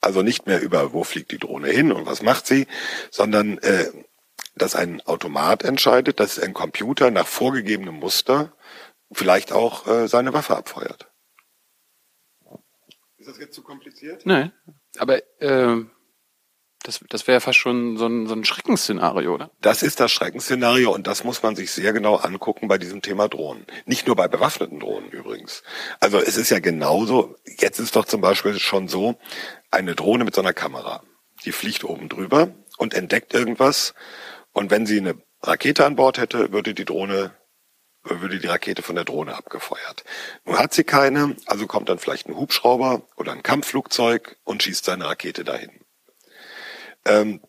also 0.00 0.22
nicht 0.22 0.46
mehr 0.46 0.60
über, 0.60 0.92
wo 0.92 1.04
fliegt 1.04 1.30
die 1.30 1.38
Drohne 1.38 1.68
hin 1.68 1.92
und 1.92 2.06
was 2.06 2.22
macht 2.22 2.46
sie, 2.46 2.66
sondern 3.10 3.58
äh, 3.58 3.86
dass 4.56 4.74
ein 4.74 5.00
Automat 5.02 5.62
entscheidet, 5.62 6.20
dass 6.20 6.38
ein 6.38 6.54
Computer 6.54 7.10
nach 7.10 7.26
vorgegebenem 7.26 7.94
Muster 7.94 8.52
vielleicht 9.12 9.52
auch 9.52 9.86
äh, 9.86 10.08
seine 10.08 10.32
Waffe 10.32 10.56
abfeuert. 10.56 11.10
Ist 13.18 13.28
das 13.28 13.38
jetzt 13.38 13.54
zu 13.54 13.62
kompliziert? 13.62 14.26
Nein, 14.26 14.52
aber 14.98 15.22
äh, 15.40 15.84
das, 16.82 17.00
das 17.08 17.26
wäre 17.28 17.40
fast 17.40 17.58
schon 17.58 17.96
so 17.96 18.06
ein, 18.06 18.26
so 18.26 18.34
ein 18.34 18.44
Schreckensszenario, 18.44 19.34
oder? 19.34 19.50
Das 19.60 19.82
ist 19.82 20.00
das 20.00 20.10
Schreckensszenario 20.10 20.92
und 20.92 21.06
das 21.06 21.22
muss 21.22 21.42
man 21.42 21.54
sich 21.54 21.70
sehr 21.70 21.92
genau 21.92 22.16
angucken 22.16 22.68
bei 22.68 22.78
diesem 22.78 23.02
Thema 23.02 23.28
Drohnen. 23.28 23.64
Nicht 23.86 24.06
nur 24.06 24.16
bei 24.16 24.26
bewaffneten 24.28 24.80
Drohnen 24.80 25.10
übrigens. 25.10 25.62
Also 26.00 26.18
es 26.18 26.36
ist 26.36 26.50
ja 26.50 26.58
genauso, 26.58 27.36
jetzt 27.44 27.78
ist 27.78 27.94
doch 27.94 28.04
zum 28.04 28.20
Beispiel 28.20 28.58
schon 28.58 28.88
so, 28.88 29.16
eine 29.70 29.94
Drohne 29.94 30.24
mit 30.24 30.34
so 30.34 30.40
einer 30.40 30.52
Kamera, 30.52 31.02
die 31.44 31.52
fliegt 31.52 31.84
oben 31.84 32.08
drüber 32.08 32.52
und 32.78 32.94
entdeckt 32.94 33.32
irgendwas 33.34 33.94
und 34.52 34.70
wenn 34.70 34.86
sie 34.86 34.98
eine 34.98 35.14
Rakete 35.42 35.86
an 35.86 35.96
Bord 35.96 36.18
hätte, 36.18 36.52
würde 36.52 36.74
die 36.74 36.84
Drohne 36.84 37.36
würde 38.04 38.38
die 38.38 38.46
Rakete 38.46 38.82
von 38.82 38.96
der 38.96 39.04
Drohne 39.04 39.36
abgefeuert. 39.36 40.04
Nun 40.44 40.58
hat 40.58 40.74
sie 40.74 40.84
keine, 40.84 41.36
also 41.46 41.66
kommt 41.66 41.88
dann 41.88 41.98
vielleicht 41.98 42.28
ein 42.28 42.36
Hubschrauber 42.36 43.02
oder 43.16 43.32
ein 43.32 43.42
Kampfflugzeug 43.42 44.36
und 44.44 44.62
schießt 44.62 44.84
seine 44.84 45.06
Rakete 45.06 45.44
dahin. 45.44 45.70
Ähm, 47.04 47.40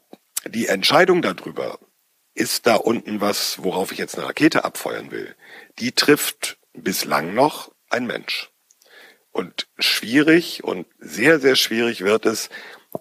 die 0.45 0.67
Entscheidung 0.67 1.21
darüber, 1.21 1.79
ist 2.35 2.65
da 2.65 2.75
unten 2.75 3.21
was, 3.21 3.63
worauf 3.63 3.91
ich 3.91 3.97
jetzt 3.97 4.17
eine 4.17 4.27
Rakete 4.27 4.65
abfeuern 4.65 5.11
will, 5.11 5.35
die 5.79 5.91
trifft 5.91 6.57
bislang 6.73 7.33
noch 7.33 7.71
ein 7.89 8.05
Mensch. 8.05 8.49
Und 9.31 9.67
schwierig 9.79 10.63
und 10.63 10.87
sehr, 10.99 11.39
sehr 11.39 11.55
schwierig 11.55 12.01
wird 12.01 12.25
es, 12.25 12.49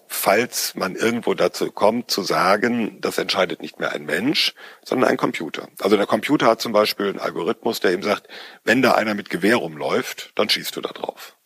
falls 0.06 0.74
man 0.74 0.94
irgendwo 0.94 1.34
dazu 1.34 1.70
kommt, 1.70 2.10
zu 2.10 2.22
sagen, 2.22 3.00
das 3.00 3.18
entscheidet 3.18 3.60
nicht 3.60 3.78
mehr 3.78 3.92
ein 3.92 4.04
Mensch, 4.04 4.54
sondern 4.84 5.10
ein 5.10 5.16
Computer. 5.16 5.68
Also 5.80 5.96
der 5.96 6.06
Computer 6.06 6.46
hat 6.46 6.60
zum 6.60 6.72
Beispiel 6.72 7.08
einen 7.08 7.18
Algorithmus, 7.18 7.80
der 7.80 7.92
ihm 7.92 8.02
sagt, 8.02 8.28
wenn 8.64 8.82
da 8.82 8.92
einer 8.92 9.14
mit 9.14 9.30
Gewehr 9.30 9.56
rumläuft, 9.56 10.32
dann 10.34 10.48
schießt 10.48 10.76
du 10.76 10.80
da 10.80 10.90
drauf. 10.90 11.36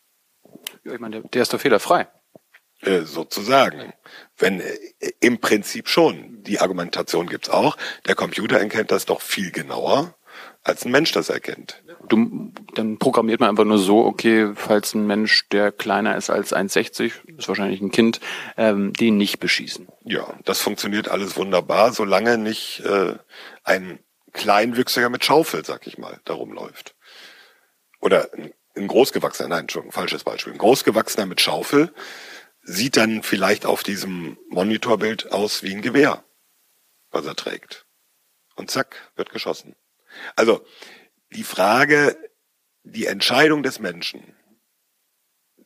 Ja, 0.85 0.93
ich 0.93 1.00
meine, 1.00 1.23
der, 1.23 1.43
ist 1.43 1.53
doch 1.53 1.61
fehlerfrei. 1.61 2.07
Äh, 2.83 3.03
sozusagen. 3.03 3.93
Wenn 4.37 4.61
äh, 4.61 4.76
im 5.21 5.41
Prinzip 5.41 5.88
schon. 5.88 6.43
Die 6.43 6.61
Argumentation 6.61 7.26
gibt's 7.29 7.49
auch. 7.49 7.76
Der 8.07 8.15
Computer 8.15 8.59
erkennt 8.61 8.91
das 8.91 9.07
doch 9.07 9.21
viel 9.21 9.50
genauer, 9.50 10.15
als 10.62 10.85
ein 10.85 10.93
Mensch 10.93 11.12
das 11.12 11.29
erkennt. 11.29 11.83
Du, 12.09 12.53
dann 12.75 12.99
programmiert 12.99 13.41
man 13.41 13.49
einfach 13.49 13.65
nur 13.65 13.79
so, 13.79 14.05
okay, 14.05 14.53
falls 14.55 14.95
ein 14.95 15.07
Mensch, 15.07 15.49
der 15.49 15.73
kleiner 15.73 16.17
ist 16.17 16.31
als 16.31 16.55
1,60, 16.55 17.12
ist 17.37 17.49
wahrscheinlich 17.49 17.81
ein 17.81 17.90
Kind, 17.90 18.21
ähm, 18.57 18.93
den 18.93 19.16
nicht 19.16 19.40
beschießen. 19.40 19.88
Ja, 20.05 20.35
das 20.45 20.61
funktioniert 20.61 21.09
alles 21.09 21.37
wunderbar, 21.37 21.93
solange 21.93 22.38
nicht 22.38 22.81
äh, 22.81 23.14
ein 23.64 23.99
Kleinwüchsiger 24.33 25.09
mit 25.09 25.25
Schaufel, 25.25 25.64
sag 25.64 25.87
ich 25.87 25.99
mal, 25.99 26.21
darum 26.25 26.52
läuft. 26.52 26.95
Oder 28.00 28.28
ein 28.76 28.87
Großgewachsener, 28.87 29.49
nein, 29.49 29.69
schon 29.69 29.90
falsches 29.90 30.25
Beispiel. 30.25 30.52
Ein 30.52 30.59
Großgewachsener 30.59 31.26
mit 31.26 31.40
Schaufel, 31.40 31.93
sieht 32.62 32.97
dann 32.97 33.23
vielleicht 33.23 33.64
auf 33.64 33.83
diesem 33.83 34.38
Monitorbild 34.49 35.33
aus 35.33 35.62
wie 35.62 35.75
ein 35.75 35.83
Gewehr, 35.83 36.25
was 37.11 37.25
er 37.25 37.37
trägt. 37.37 37.87
Und 38.57 38.71
zack, 38.71 39.11
wird 39.14 39.31
geschossen. 39.31 39.76
Also 40.35 40.64
die 41.31 41.45
Frage, 41.45 42.16
die 42.83 43.07
Entscheidung 43.07 43.62
des 43.62 43.78
Menschen, 43.78 44.35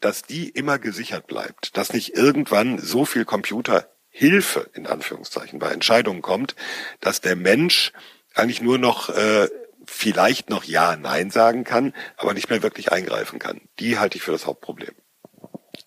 dass 0.00 0.22
die 0.22 0.48
immer 0.48 0.78
gesichert 0.78 1.26
bleibt, 1.26 1.76
dass 1.76 1.92
nicht 1.92 2.14
irgendwann 2.14 2.78
so 2.78 3.04
viel 3.04 3.24
Computerhilfe 3.24 4.68
in 4.74 4.86
Anführungszeichen 4.86 5.58
bei 5.58 5.70
Entscheidungen 5.70 6.22
kommt, 6.22 6.56
dass 7.00 7.20
der 7.20 7.36
Mensch 7.36 7.92
eigentlich 8.34 8.62
nur 8.62 8.78
noch 8.78 9.10
äh, 9.10 9.48
vielleicht 9.84 10.50
noch 10.50 10.64
Ja, 10.64 10.96
Nein 10.96 11.30
sagen 11.30 11.64
kann, 11.64 11.94
aber 12.16 12.34
nicht 12.34 12.50
mehr 12.50 12.62
wirklich 12.62 12.92
eingreifen 12.92 13.38
kann. 13.38 13.60
Die 13.78 13.98
halte 13.98 14.16
ich 14.16 14.22
für 14.22 14.32
das 14.32 14.46
Hauptproblem. 14.46 14.94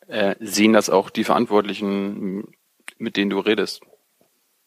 Äh, 0.08 0.36
sehen 0.39 0.74
das 0.74 0.89
auch 0.89 1.10
die 1.10 1.24
Verantwortlichen, 1.24 2.53
mit 2.98 3.17
denen 3.17 3.29
du 3.29 3.39
redest? 3.39 3.82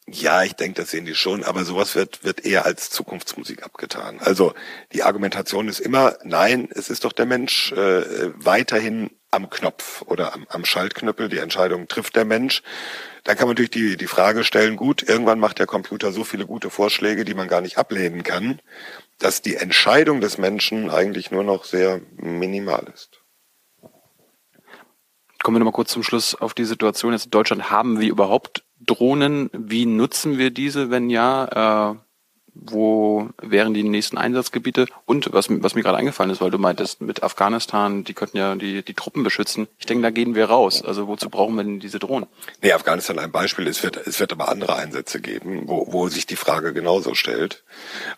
Ja, 0.09 0.45
ich 0.45 0.53
denke, 0.53 0.81
das 0.81 0.93
sehen 0.93 1.05
die 1.05 1.17
schon, 1.17 1.43
aber 1.43 1.65
sowas 1.65 1.97
wird, 1.97 2.23
wird 2.23 2.45
eher 2.45 2.65
als 2.65 2.91
Zukunftsmusik 2.91 3.65
abgetan. 3.65 4.21
Also 4.21 4.55
die 4.93 5.03
Argumentation 5.03 5.67
ist 5.69 5.81
immer, 5.81 6.17
nein, 6.23 6.69
es 6.73 6.91
ist 6.91 7.05
doch 7.05 7.13
der 7.13 7.27
Mensch 7.27 7.73
äh, 7.73 8.33
weiterhin 8.37 9.11
am 9.37 9.51
Knopf 9.51 10.03
oder 10.03 10.35
am, 10.35 10.47
am 10.49 10.65
Schaltknüppel, 10.65 11.29
die 11.29 11.39
Entscheidung 11.39 11.87
trifft 11.87 12.17
der 12.17 12.25
Mensch. 12.25 12.63
Da 13.23 13.35
kann 13.35 13.47
man 13.47 13.55
natürlich 13.55 13.71
die, 13.71 13.97
die 13.97 14.07
Frage 14.07 14.43
stellen, 14.43 14.77
gut, 14.77 15.03
irgendwann 15.03 15.39
macht 15.39 15.59
der 15.59 15.67
Computer 15.67 16.11
so 16.11 16.25
viele 16.25 16.47
gute 16.47 16.71
Vorschläge, 16.71 17.25
die 17.25 17.35
man 17.35 17.47
gar 17.47 17.61
nicht 17.61 17.79
ablehnen 17.79 18.23
kann, 18.23 18.61
dass 19.19 19.43
die 19.43 19.57
Entscheidung 19.57 20.21
des 20.21 20.39
Menschen 20.39 20.91
eigentlich 20.91 21.31
nur 21.31 21.45
noch 21.45 21.65
sehr 21.65 22.01
minimal 22.17 22.85
ist. 22.93 23.23
Kommen 25.43 25.57
wir 25.57 25.59
nochmal 25.61 25.73
kurz 25.73 25.93
zum 25.93 26.03
Schluss 26.03 26.35
auf 26.35 26.55
die 26.55 26.65
Situation 26.65 27.13
jetzt 27.13 27.27
in 27.27 27.31
Deutschland. 27.31 27.71
Haben 27.71 28.01
wir 28.01 28.09
überhaupt 28.09 28.65
Drohnen? 28.81 29.51
Wie 29.53 29.87
nutzen 29.87 30.39
wir 30.39 30.51
diese, 30.51 30.91
wenn 30.91 31.09
ja? 31.09 31.93
Äh, 31.93 32.06
wo 32.63 33.29
wären 33.41 33.75
die 33.75 33.83
nächsten 33.83 34.19
Einsatzgebiete? 34.19 34.87
Und 35.05 35.33
was, 35.33 35.47
was 35.51 35.75
mir 35.75 35.83
gerade 35.83 35.99
eingefallen 35.99 36.31
ist, 36.31 36.41
weil 36.41 36.51
du 36.51 36.59
meintest, 36.59 37.01
mit 37.01 37.23
Afghanistan, 37.23 38.05
die 38.05 38.15
könnten 38.15 38.37
ja 38.37 38.55
die, 38.55 38.83
die 38.83 38.95
Truppen 38.95 39.23
beschützen. 39.23 39.69
Ich 39.79 39.87
denke, 39.87 40.03
da 40.03 40.11
gehen 40.11 40.35
wir 40.35 40.47
raus. 40.47 40.83
Also 40.85 41.07
wozu 41.09 41.29
brauchen 41.31 41.55
wir 41.57 41.65
denn 41.65 41.81
diese 41.81 41.99
Drohnen? 41.99 42.29
Nee, 42.63 42.73
Afghanistan 42.73 43.19
ein 43.19 43.33
Beispiel. 43.33 43.67
Es 43.67 43.83
wird, 43.83 43.97
es 43.97 44.21
wird 44.21 44.33
aber 44.33 44.49
andere 44.49 44.77
Einsätze 44.77 45.21
geben, 45.21 45.65
wo, 45.67 45.93
wo 45.93 46.09
sich 46.09 46.27
die 46.27 46.37
Frage 46.37 46.73
genauso 46.73 47.15
stellt. 47.15 47.65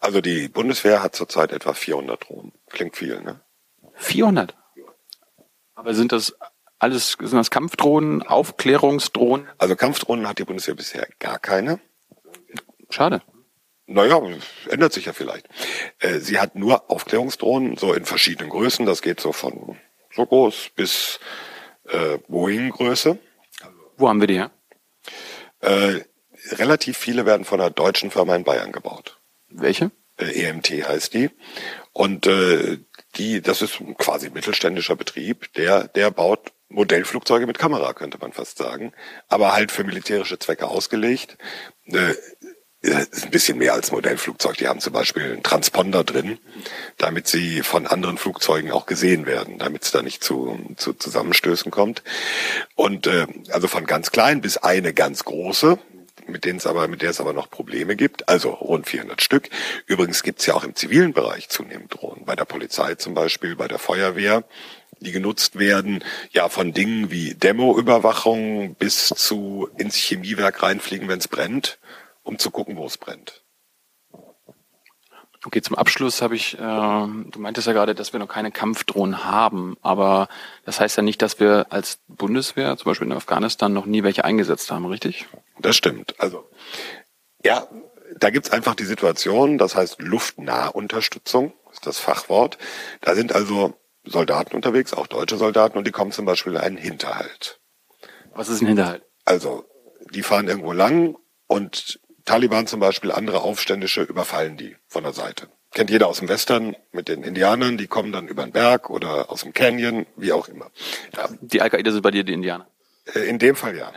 Also 0.00 0.21
die 0.21 0.49
Bundeswehr 0.49 1.02
hat 1.02 1.14
zurzeit 1.14 1.52
etwa 1.52 1.73
400 1.73 2.28
Drohnen. 2.28 2.52
Klingt 2.71 2.97
viel, 2.97 3.21
ne? 3.21 3.40
400? 3.95 4.54
Aber 5.75 5.95
sind 5.95 6.12
das 6.12 6.35
alles, 6.78 7.16
sind 7.18 7.35
das 7.35 7.50
Kampfdrohnen, 7.50 8.23
Aufklärungsdrohnen? 8.23 9.49
Also 9.59 9.76
Kampfdrohnen 9.76 10.28
hat 10.28 10.38
die 10.38 10.45
Bundeswehr 10.45 10.75
bisher 10.75 11.09
gar 11.18 11.38
keine. 11.38 11.80
Schade. 12.90 13.23
Naja, 13.90 14.21
ändert 14.68 14.92
sich 14.92 15.07
ja 15.07 15.14
vielleicht. 15.14 15.49
Äh, 15.99 16.18
sie 16.18 16.38
hat 16.38 16.54
nur 16.54 16.90
Aufklärungsdrohnen, 16.90 17.78
so 17.78 17.95
in 17.95 18.04
verschiedenen 18.04 18.50
Größen. 18.50 18.85
Das 18.85 19.00
geht 19.00 19.18
so 19.18 19.33
von 19.33 19.78
so 20.14 20.26
groß 20.26 20.71
bis 20.76 21.18
äh, 21.88 22.18
Boeing-Größe. 22.28 23.16
Wo 23.97 24.09
haben 24.09 24.21
wir 24.21 24.26
die 24.26 24.37
her? 24.37 24.50
Äh, 25.61 26.00
relativ 26.52 26.99
viele 26.99 27.25
werden 27.25 27.47
von 27.47 27.61
einer 27.61 27.71
deutschen 27.71 28.11
Firma 28.11 28.37
in 28.37 28.45
Bayern 28.45 28.73
gebaut. 28.73 29.18
Welche? 29.49 29.90
Äh, 30.18 30.45
EMT 30.45 30.68
heißt 30.68 31.14
die. 31.14 31.30
Und 31.95 32.26
äh, 32.26 32.80
die, 33.16 33.40
das 33.40 33.62
ist 33.62 33.80
quasi 33.97 34.28
mittelständischer 34.28 34.97
Betrieb, 34.97 35.50
der, 35.54 35.88
der 35.88 36.11
baut 36.11 36.52
Modellflugzeuge 36.68 37.47
mit 37.47 37.59
Kamera, 37.59 37.95
könnte 37.95 38.18
man 38.21 38.35
fast 38.35 38.59
sagen, 38.59 38.92
aber 39.28 39.54
halt 39.54 39.73
für 39.73 39.85
militärische 39.85 40.38
Zwecke 40.38 40.68
ausgelegt. 40.68 41.38
Äh, 41.87 42.12
ist 42.80 43.25
ein 43.25 43.30
bisschen 43.30 43.58
mehr 43.58 43.73
als 43.73 43.90
Modellflugzeug. 43.90 44.56
Die 44.58 44.68
haben 44.68 44.80
zum 44.80 44.92
Beispiel 44.92 45.25
einen 45.25 45.42
Transponder 45.42 46.04
drin, 46.04 46.38
damit 46.97 47.26
sie 47.26 47.62
von 47.62 47.87
anderen 47.87 48.18
Flugzeugen 48.18 48.70
auch 48.70 48.87
gesehen 48.87 49.26
werden, 49.26 49.58
damit 49.58 49.82
es 49.82 49.90
da 49.90 50.02
nicht 50.02 50.23
zu, 50.23 50.58
zu 50.76 50.92
Zusammenstößen 50.92 51.73
kommt. 51.73 52.02
Und 52.76 53.06
äh, 53.06 53.26
also 53.50 53.66
von 53.66 53.85
ganz 53.85 54.12
klein 54.12 54.40
bis 54.40 54.58
eine 54.58 54.94
ganz 54.94 55.25
große, 55.25 55.78
mit 56.28 56.44
denen 56.44 56.58
es 56.58 56.66
aber, 56.66 56.87
mit 56.87 57.02
der 57.02 57.11
es 57.11 57.20
aber 57.20 57.32
noch 57.32 57.50
Probleme 57.50 57.97
gibt, 57.97 58.28
also 58.28 58.50
rund 58.50 58.88
400 58.88 59.23
Stück. 59.23 59.49
Übrigens 59.87 60.23
gibt 60.23 60.40
es 60.40 60.47
ja 60.47 60.54
auch 60.54 60.64
im 60.64 60.76
zivilen 60.76 61.12
Bereich 61.12 61.49
zunehmend 61.49 61.94
Drohnen, 61.94 62.25
bei 62.26 62.37
der 62.37 62.44
Polizei 62.44 62.94
zum 62.94 63.14
Beispiel, 63.14 63.56
bei 63.56 63.66
der 63.66 63.78
Feuerwehr, 63.78 64.44
die 65.00 65.12
genutzt 65.12 65.58
werden, 65.58 66.04
ja 66.30 66.49
von 66.49 66.73
Dingen 66.73 67.11
wie 67.11 67.35
Demoüberwachung 67.35 68.75
bis 68.75 69.08
zu 69.08 69.68
ins 69.78 69.97
Chemiewerk 69.97 70.62
reinfliegen, 70.62 71.08
wenn 71.08 71.18
es 71.18 71.28
brennt 71.28 71.78
um 72.28 72.38
zu 72.38 72.50
gucken, 72.50 72.76
wo 72.76 72.85
es 72.85 72.99
brennt. 72.99 73.42
Okay, 75.44 75.62
zum 75.62 75.76
Abschluss 75.76 76.20
habe 76.20 76.37
ich, 76.37 76.58
äh, 76.58 76.58
du 76.58 77.38
meintest 77.38 77.66
ja 77.66 77.73
gerade, 77.73 77.94
dass 77.94 78.12
wir 78.12 78.20
noch 78.20 78.28
keine 78.28 78.50
Kampfdrohnen 78.50 79.25
haben, 79.25 79.78
aber 79.80 80.28
das 80.64 80.78
heißt 80.78 80.99
ja 80.99 81.02
nicht, 81.02 81.23
dass 81.23 81.40
wir 81.40 81.68
als 81.70 82.00
Bundeswehr, 82.06 82.76
zum 82.76 82.90
Beispiel 82.90 83.06
in 83.06 83.14
Afghanistan, 83.14 83.73
noch 83.73 83.87
nie 83.87 84.02
welche 84.02 84.25
eingesetzt 84.26 84.70
haben, 84.70 84.85
richtig? 84.87 85.26
Das 85.58 85.75
stimmt. 85.75 86.20
Also 86.20 86.50
ja, 87.42 87.66
da 88.16 88.28
gibt's 88.28 88.50
einfach 88.50 88.75
die 88.75 88.85
Situation, 88.85 89.56
das 89.56 89.75
heißt 89.75 90.02
Luftnahunterstützung, 90.02 91.54
ist 91.73 91.87
das 91.87 91.99
Fachwort. 91.99 92.58
Da 93.00 93.14
sind 93.14 93.32
also 93.32 93.75
Soldaten 94.04 94.54
unterwegs, 94.54 94.92
auch 94.92 95.06
deutsche 95.06 95.38
Soldaten, 95.38 95.78
und 95.78 95.87
die 95.87 95.92
kommen 95.92 96.12
zum 96.12 96.26
Beispiel 96.26 96.54
in 96.54 96.58
einen 96.58 96.76
Hinterhalt. 96.76 97.61
Was 98.35 98.50
ist 98.50 98.61
ein 98.61 98.66
Hinterhalt? 98.66 99.02
Also, 99.25 99.64
die 100.11 100.23
fahren 100.23 100.49
irgendwo 100.49 100.73
lang 100.73 101.16
und 101.47 102.00
Taliban 102.28 102.66
zum 102.66 102.78
Beispiel, 102.78 103.11
andere 103.11 103.40
Aufständische 103.40 104.02
überfallen 104.02 104.58
die 104.58 104.76
von 104.87 105.02
der 105.02 105.14
Seite. 105.14 105.49
Kennt 105.73 105.88
jeder 105.88 106.08
aus 106.08 106.18
dem 106.18 106.28
Western 106.28 106.76
mit 106.92 107.08
den 107.08 107.23
Indianern, 107.23 107.78
die 107.78 107.87
kommen 107.87 108.12
dann 108.12 108.28
über 108.28 108.42
den 108.42 108.52
Berg 108.52 108.90
oder 108.90 109.30
aus 109.30 109.44
dem 109.44 109.54
Canyon, 109.54 110.04
wie 110.14 110.32
auch 110.32 110.47
immer. 110.49 110.70
Da, 111.12 111.30
die 111.40 111.62
Al-Qaida 111.62 111.90
sind 111.90 112.02
bei 112.02 112.11
dir 112.11 112.25
die 112.25 112.35
Indianer? 112.35 112.68
Äh, 113.14 113.20
in 113.20 113.38
dem 113.38 113.56
Fall 113.56 113.78
ja. 113.78 113.94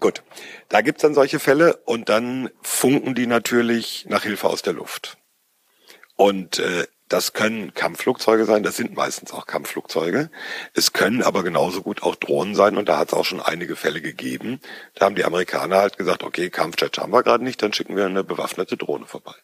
Gut, 0.00 0.24
da 0.70 0.80
gibt's 0.80 1.02
dann 1.02 1.14
solche 1.14 1.38
Fälle 1.38 1.76
und 1.84 2.08
dann 2.08 2.50
funken 2.62 3.14
die 3.14 3.28
natürlich 3.28 4.06
nach 4.08 4.24
Hilfe 4.24 4.48
aus 4.48 4.62
der 4.62 4.72
Luft. 4.72 5.18
Und 6.16 6.58
äh, 6.58 6.88
das 7.12 7.34
können 7.34 7.74
Kampfflugzeuge 7.74 8.46
sein, 8.46 8.62
das 8.62 8.76
sind 8.76 8.96
meistens 8.96 9.32
auch 9.32 9.46
Kampfflugzeuge. 9.46 10.30
Es 10.72 10.94
können 10.94 11.22
aber 11.22 11.42
genauso 11.42 11.82
gut 11.82 12.02
auch 12.02 12.16
Drohnen 12.16 12.54
sein 12.54 12.78
und 12.78 12.88
da 12.88 12.98
hat 12.98 13.08
es 13.08 13.14
auch 13.14 13.26
schon 13.26 13.40
einige 13.40 13.76
Fälle 13.76 14.00
gegeben. 14.00 14.60
Da 14.94 15.04
haben 15.04 15.14
die 15.14 15.24
Amerikaner 15.24 15.76
halt 15.76 15.98
gesagt, 15.98 16.22
okay, 16.22 16.48
Kampfjets 16.48 16.98
haben 16.98 17.12
wir 17.12 17.22
gerade 17.22 17.44
nicht, 17.44 17.62
dann 17.62 17.74
schicken 17.74 17.96
wir 17.96 18.06
eine 18.06 18.24
bewaffnete 18.24 18.78
Drohne 18.78 19.04
vorbei. 19.04 19.34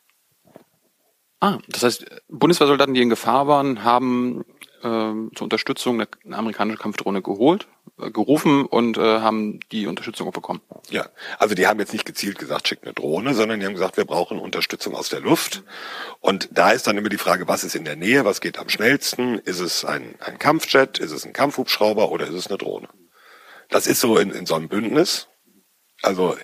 Ah, 1.40 1.58
das 1.68 1.82
heißt, 1.82 2.06
Bundeswehrsoldaten, 2.28 2.94
die 2.94 3.02
in 3.02 3.10
Gefahr 3.10 3.46
waren, 3.46 3.84
haben 3.84 4.44
äh, 4.78 5.34
zur 5.34 5.42
Unterstützung 5.42 5.96
eine, 5.96 6.08
eine 6.24 6.36
amerikanische 6.36 6.78
Kampfdrohne 6.78 7.22
geholt 7.22 7.68
äh, 7.98 8.10
gerufen 8.10 8.64
und 8.66 8.96
äh, 8.96 9.20
haben 9.20 9.60
die 9.72 9.86
Unterstützung 9.86 10.30
bekommen. 10.30 10.60
Ja, 10.90 11.08
also 11.38 11.54
die 11.54 11.66
haben 11.66 11.80
jetzt 11.80 11.92
nicht 11.92 12.04
gezielt 12.04 12.38
gesagt, 12.38 12.68
schickt 12.68 12.84
eine 12.84 12.94
Drohne, 12.94 13.34
sondern 13.34 13.60
die 13.60 13.66
haben 13.66 13.74
gesagt, 13.74 13.96
wir 13.96 14.04
brauchen 14.04 14.38
Unterstützung 14.38 14.94
aus 14.94 15.08
der 15.08 15.20
Luft. 15.20 15.64
Und 16.20 16.48
da 16.52 16.70
ist 16.70 16.86
dann 16.86 16.96
immer 16.96 17.08
die 17.08 17.18
Frage, 17.18 17.48
was 17.48 17.64
ist 17.64 17.74
in 17.74 17.84
der 17.84 17.96
Nähe, 17.96 18.24
was 18.24 18.40
geht 18.40 18.58
am 18.58 18.68
schnellsten? 18.68 19.38
Ist 19.38 19.60
es 19.60 19.84
ein, 19.84 20.14
ein 20.20 20.38
Kampfjet, 20.38 20.98
ist 20.98 21.12
es 21.12 21.24
ein 21.24 21.32
Kampfhubschrauber 21.32 22.10
oder 22.10 22.26
ist 22.26 22.34
es 22.34 22.46
eine 22.46 22.58
Drohne? 22.58 22.88
Das 23.68 23.86
ist 23.86 24.00
so 24.00 24.16
in, 24.18 24.30
in 24.30 24.46
so 24.46 24.54
einem 24.54 24.68
Bündnis. 24.68 25.28
Also 26.02 26.36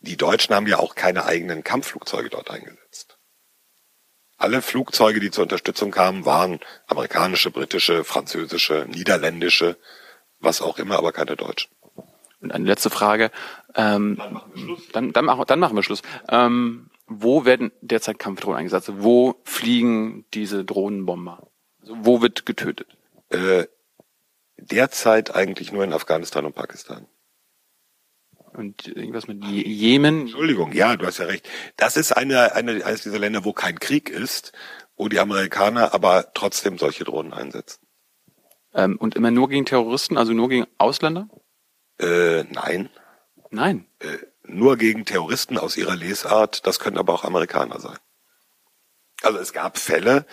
die 0.00 0.16
Deutschen 0.16 0.54
haben 0.54 0.66
ja 0.66 0.78
auch 0.78 0.94
keine 0.94 1.26
eigenen 1.26 1.62
Kampfflugzeuge 1.62 2.30
dort 2.30 2.50
eingesetzt. 2.50 2.79
Alle 4.40 4.62
Flugzeuge, 4.62 5.20
die 5.20 5.30
zur 5.30 5.42
Unterstützung 5.42 5.90
kamen, 5.90 6.24
waren 6.24 6.60
amerikanische, 6.86 7.50
britische, 7.50 8.04
französische, 8.04 8.86
niederländische, 8.88 9.76
was 10.38 10.62
auch 10.62 10.78
immer, 10.78 10.96
aber 10.96 11.12
keine 11.12 11.36
Deutschen. 11.36 11.70
Und 12.40 12.50
eine 12.50 12.64
letzte 12.64 12.88
Frage. 12.88 13.30
Ähm, 13.74 14.16
dann, 14.16 14.32
machen 14.32 14.52
wir 14.54 14.62
Schluss. 14.62 14.88
Dann, 14.94 15.12
dann, 15.12 15.24
machen, 15.26 15.44
dann 15.46 15.58
machen 15.60 15.76
wir 15.76 15.82
Schluss. 15.82 16.00
Ähm, 16.30 16.88
wo 17.06 17.44
werden 17.44 17.70
derzeit 17.82 18.18
Kampfdrohnen 18.18 18.58
eingesetzt? 18.58 18.90
Wo 18.94 19.36
fliegen 19.44 20.24
diese 20.32 20.64
Drohnenbomber? 20.64 21.46
Also 21.82 21.96
wo 22.00 22.22
wird 22.22 22.46
getötet? 22.46 22.96
Äh, 23.28 23.66
derzeit 24.56 25.34
eigentlich 25.34 25.70
nur 25.70 25.84
in 25.84 25.92
Afghanistan 25.92 26.46
und 26.46 26.54
Pakistan. 26.54 27.06
Und 28.52 28.88
irgendwas 28.88 29.28
mit 29.28 29.44
Jemen? 29.44 30.22
Entschuldigung, 30.22 30.72
ja, 30.72 30.96
du 30.96 31.06
hast 31.06 31.18
ja 31.18 31.26
recht. 31.26 31.48
Das 31.76 31.96
ist 31.96 32.12
eine, 32.12 32.54
eine 32.54 32.84
eines 32.84 33.02
dieser 33.02 33.18
Länder, 33.18 33.44
wo 33.44 33.52
kein 33.52 33.78
Krieg 33.78 34.10
ist, 34.10 34.52
wo 34.96 35.08
die 35.08 35.20
Amerikaner 35.20 35.94
aber 35.94 36.32
trotzdem 36.34 36.76
solche 36.76 37.04
Drohnen 37.04 37.32
einsetzen. 37.32 37.80
Ähm, 38.74 38.96
und 38.98 39.14
immer 39.14 39.30
nur 39.30 39.48
gegen 39.48 39.64
Terroristen, 39.66 40.16
also 40.16 40.32
nur 40.32 40.48
gegen 40.48 40.66
Ausländer? 40.78 41.28
Äh, 41.98 42.44
nein. 42.44 42.90
Nein. 43.50 43.86
Äh, 44.00 44.18
nur 44.44 44.76
gegen 44.76 45.04
Terroristen 45.04 45.58
aus 45.58 45.76
ihrer 45.76 45.96
Lesart, 45.96 46.66
das 46.66 46.80
können 46.80 46.98
aber 46.98 47.14
auch 47.14 47.24
Amerikaner 47.24 47.78
sein. 47.80 47.98
Also 49.22 49.38
es 49.38 49.52
gab 49.52 49.78
Fälle, 49.78 50.26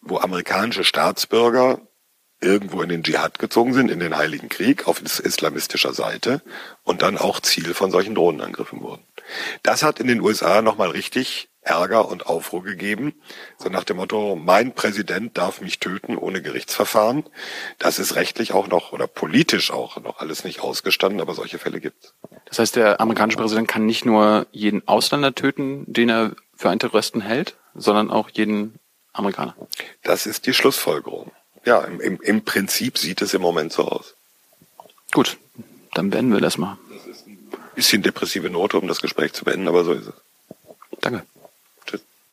wo 0.00 0.18
amerikanische 0.18 0.84
Staatsbürger 0.84 1.87
irgendwo 2.40 2.82
in 2.82 2.88
den 2.88 3.02
Dschihad 3.02 3.38
gezogen 3.38 3.74
sind, 3.74 3.90
in 3.90 4.00
den 4.00 4.16
Heiligen 4.16 4.48
Krieg 4.48 4.86
auf 4.86 5.02
islamistischer 5.02 5.92
Seite 5.92 6.42
und 6.84 7.02
dann 7.02 7.18
auch 7.18 7.40
Ziel 7.40 7.74
von 7.74 7.90
solchen 7.90 8.14
Drohnenangriffen 8.14 8.80
wurden. 8.80 9.04
Das 9.62 9.82
hat 9.82 10.00
in 10.00 10.06
den 10.06 10.20
USA 10.20 10.62
nochmal 10.62 10.90
richtig 10.90 11.48
Ärger 11.68 12.08
und 12.08 12.26
Aufruhr 12.26 12.62
gegeben. 12.62 13.14
So 13.58 13.68
nach 13.68 13.84
dem 13.84 13.98
Motto, 13.98 14.36
mein 14.36 14.74
Präsident 14.74 15.36
darf 15.36 15.60
mich 15.60 15.80
töten 15.80 16.16
ohne 16.16 16.40
Gerichtsverfahren. 16.40 17.24
Das 17.78 17.98
ist 17.98 18.14
rechtlich 18.14 18.52
auch 18.52 18.68
noch 18.68 18.92
oder 18.92 19.06
politisch 19.06 19.70
auch 19.70 20.00
noch 20.00 20.18
alles 20.18 20.44
nicht 20.44 20.60
ausgestanden, 20.60 21.20
aber 21.20 21.34
solche 21.34 21.58
Fälle 21.58 21.80
gibt 21.80 22.14
Das 22.46 22.58
heißt, 22.58 22.76
der 22.76 23.00
amerikanische 23.00 23.38
Präsident 23.38 23.68
kann 23.68 23.84
nicht 23.84 24.06
nur 24.06 24.46
jeden 24.50 24.86
Ausländer 24.88 25.34
töten, 25.34 25.84
den 25.86 26.08
er 26.08 26.32
für 26.56 26.70
einen 26.70 26.80
Terroristen 26.80 27.20
hält, 27.20 27.56
sondern 27.74 28.10
auch 28.10 28.30
jeden 28.30 28.78
Amerikaner. 29.12 29.54
Das 30.02 30.26
ist 30.26 30.46
die 30.46 30.54
Schlussfolgerung. 30.54 31.32
Ja, 31.64 31.80
im, 31.84 32.00
im, 32.00 32.20
im 32.20 32.44
Prinzip 32.44 32.98
sieht 32.98 33.20
es 33.22 33.34
im 33.34 33.42
Moment 33.42 33.72
so 33.72 33.86
aus. 33.86 34.14
Gut, 35.12 35.38
dann 35.94 36.10
beenden 36.10 36.32
wir 36.32 36.40
das 36.40 36.58
mal. 36.58 36.78
Das 36.90 37.06
ist 37.06 37.26
ein 37.26 37.50
bisschen 37.74 38.02
depressive 38.02 38.50
Note, 38.50 38.78
um 38.78 38.88
das 38.88 39.00
Gespräch 39.00 39.32
zu 39.32 39.44
beenden, 39.44 39.68
aber 39.68 39.84
so 39.84 39.92
ist 39.92 40.06
es. 40.06 40.14
Danke. 41.00 41.24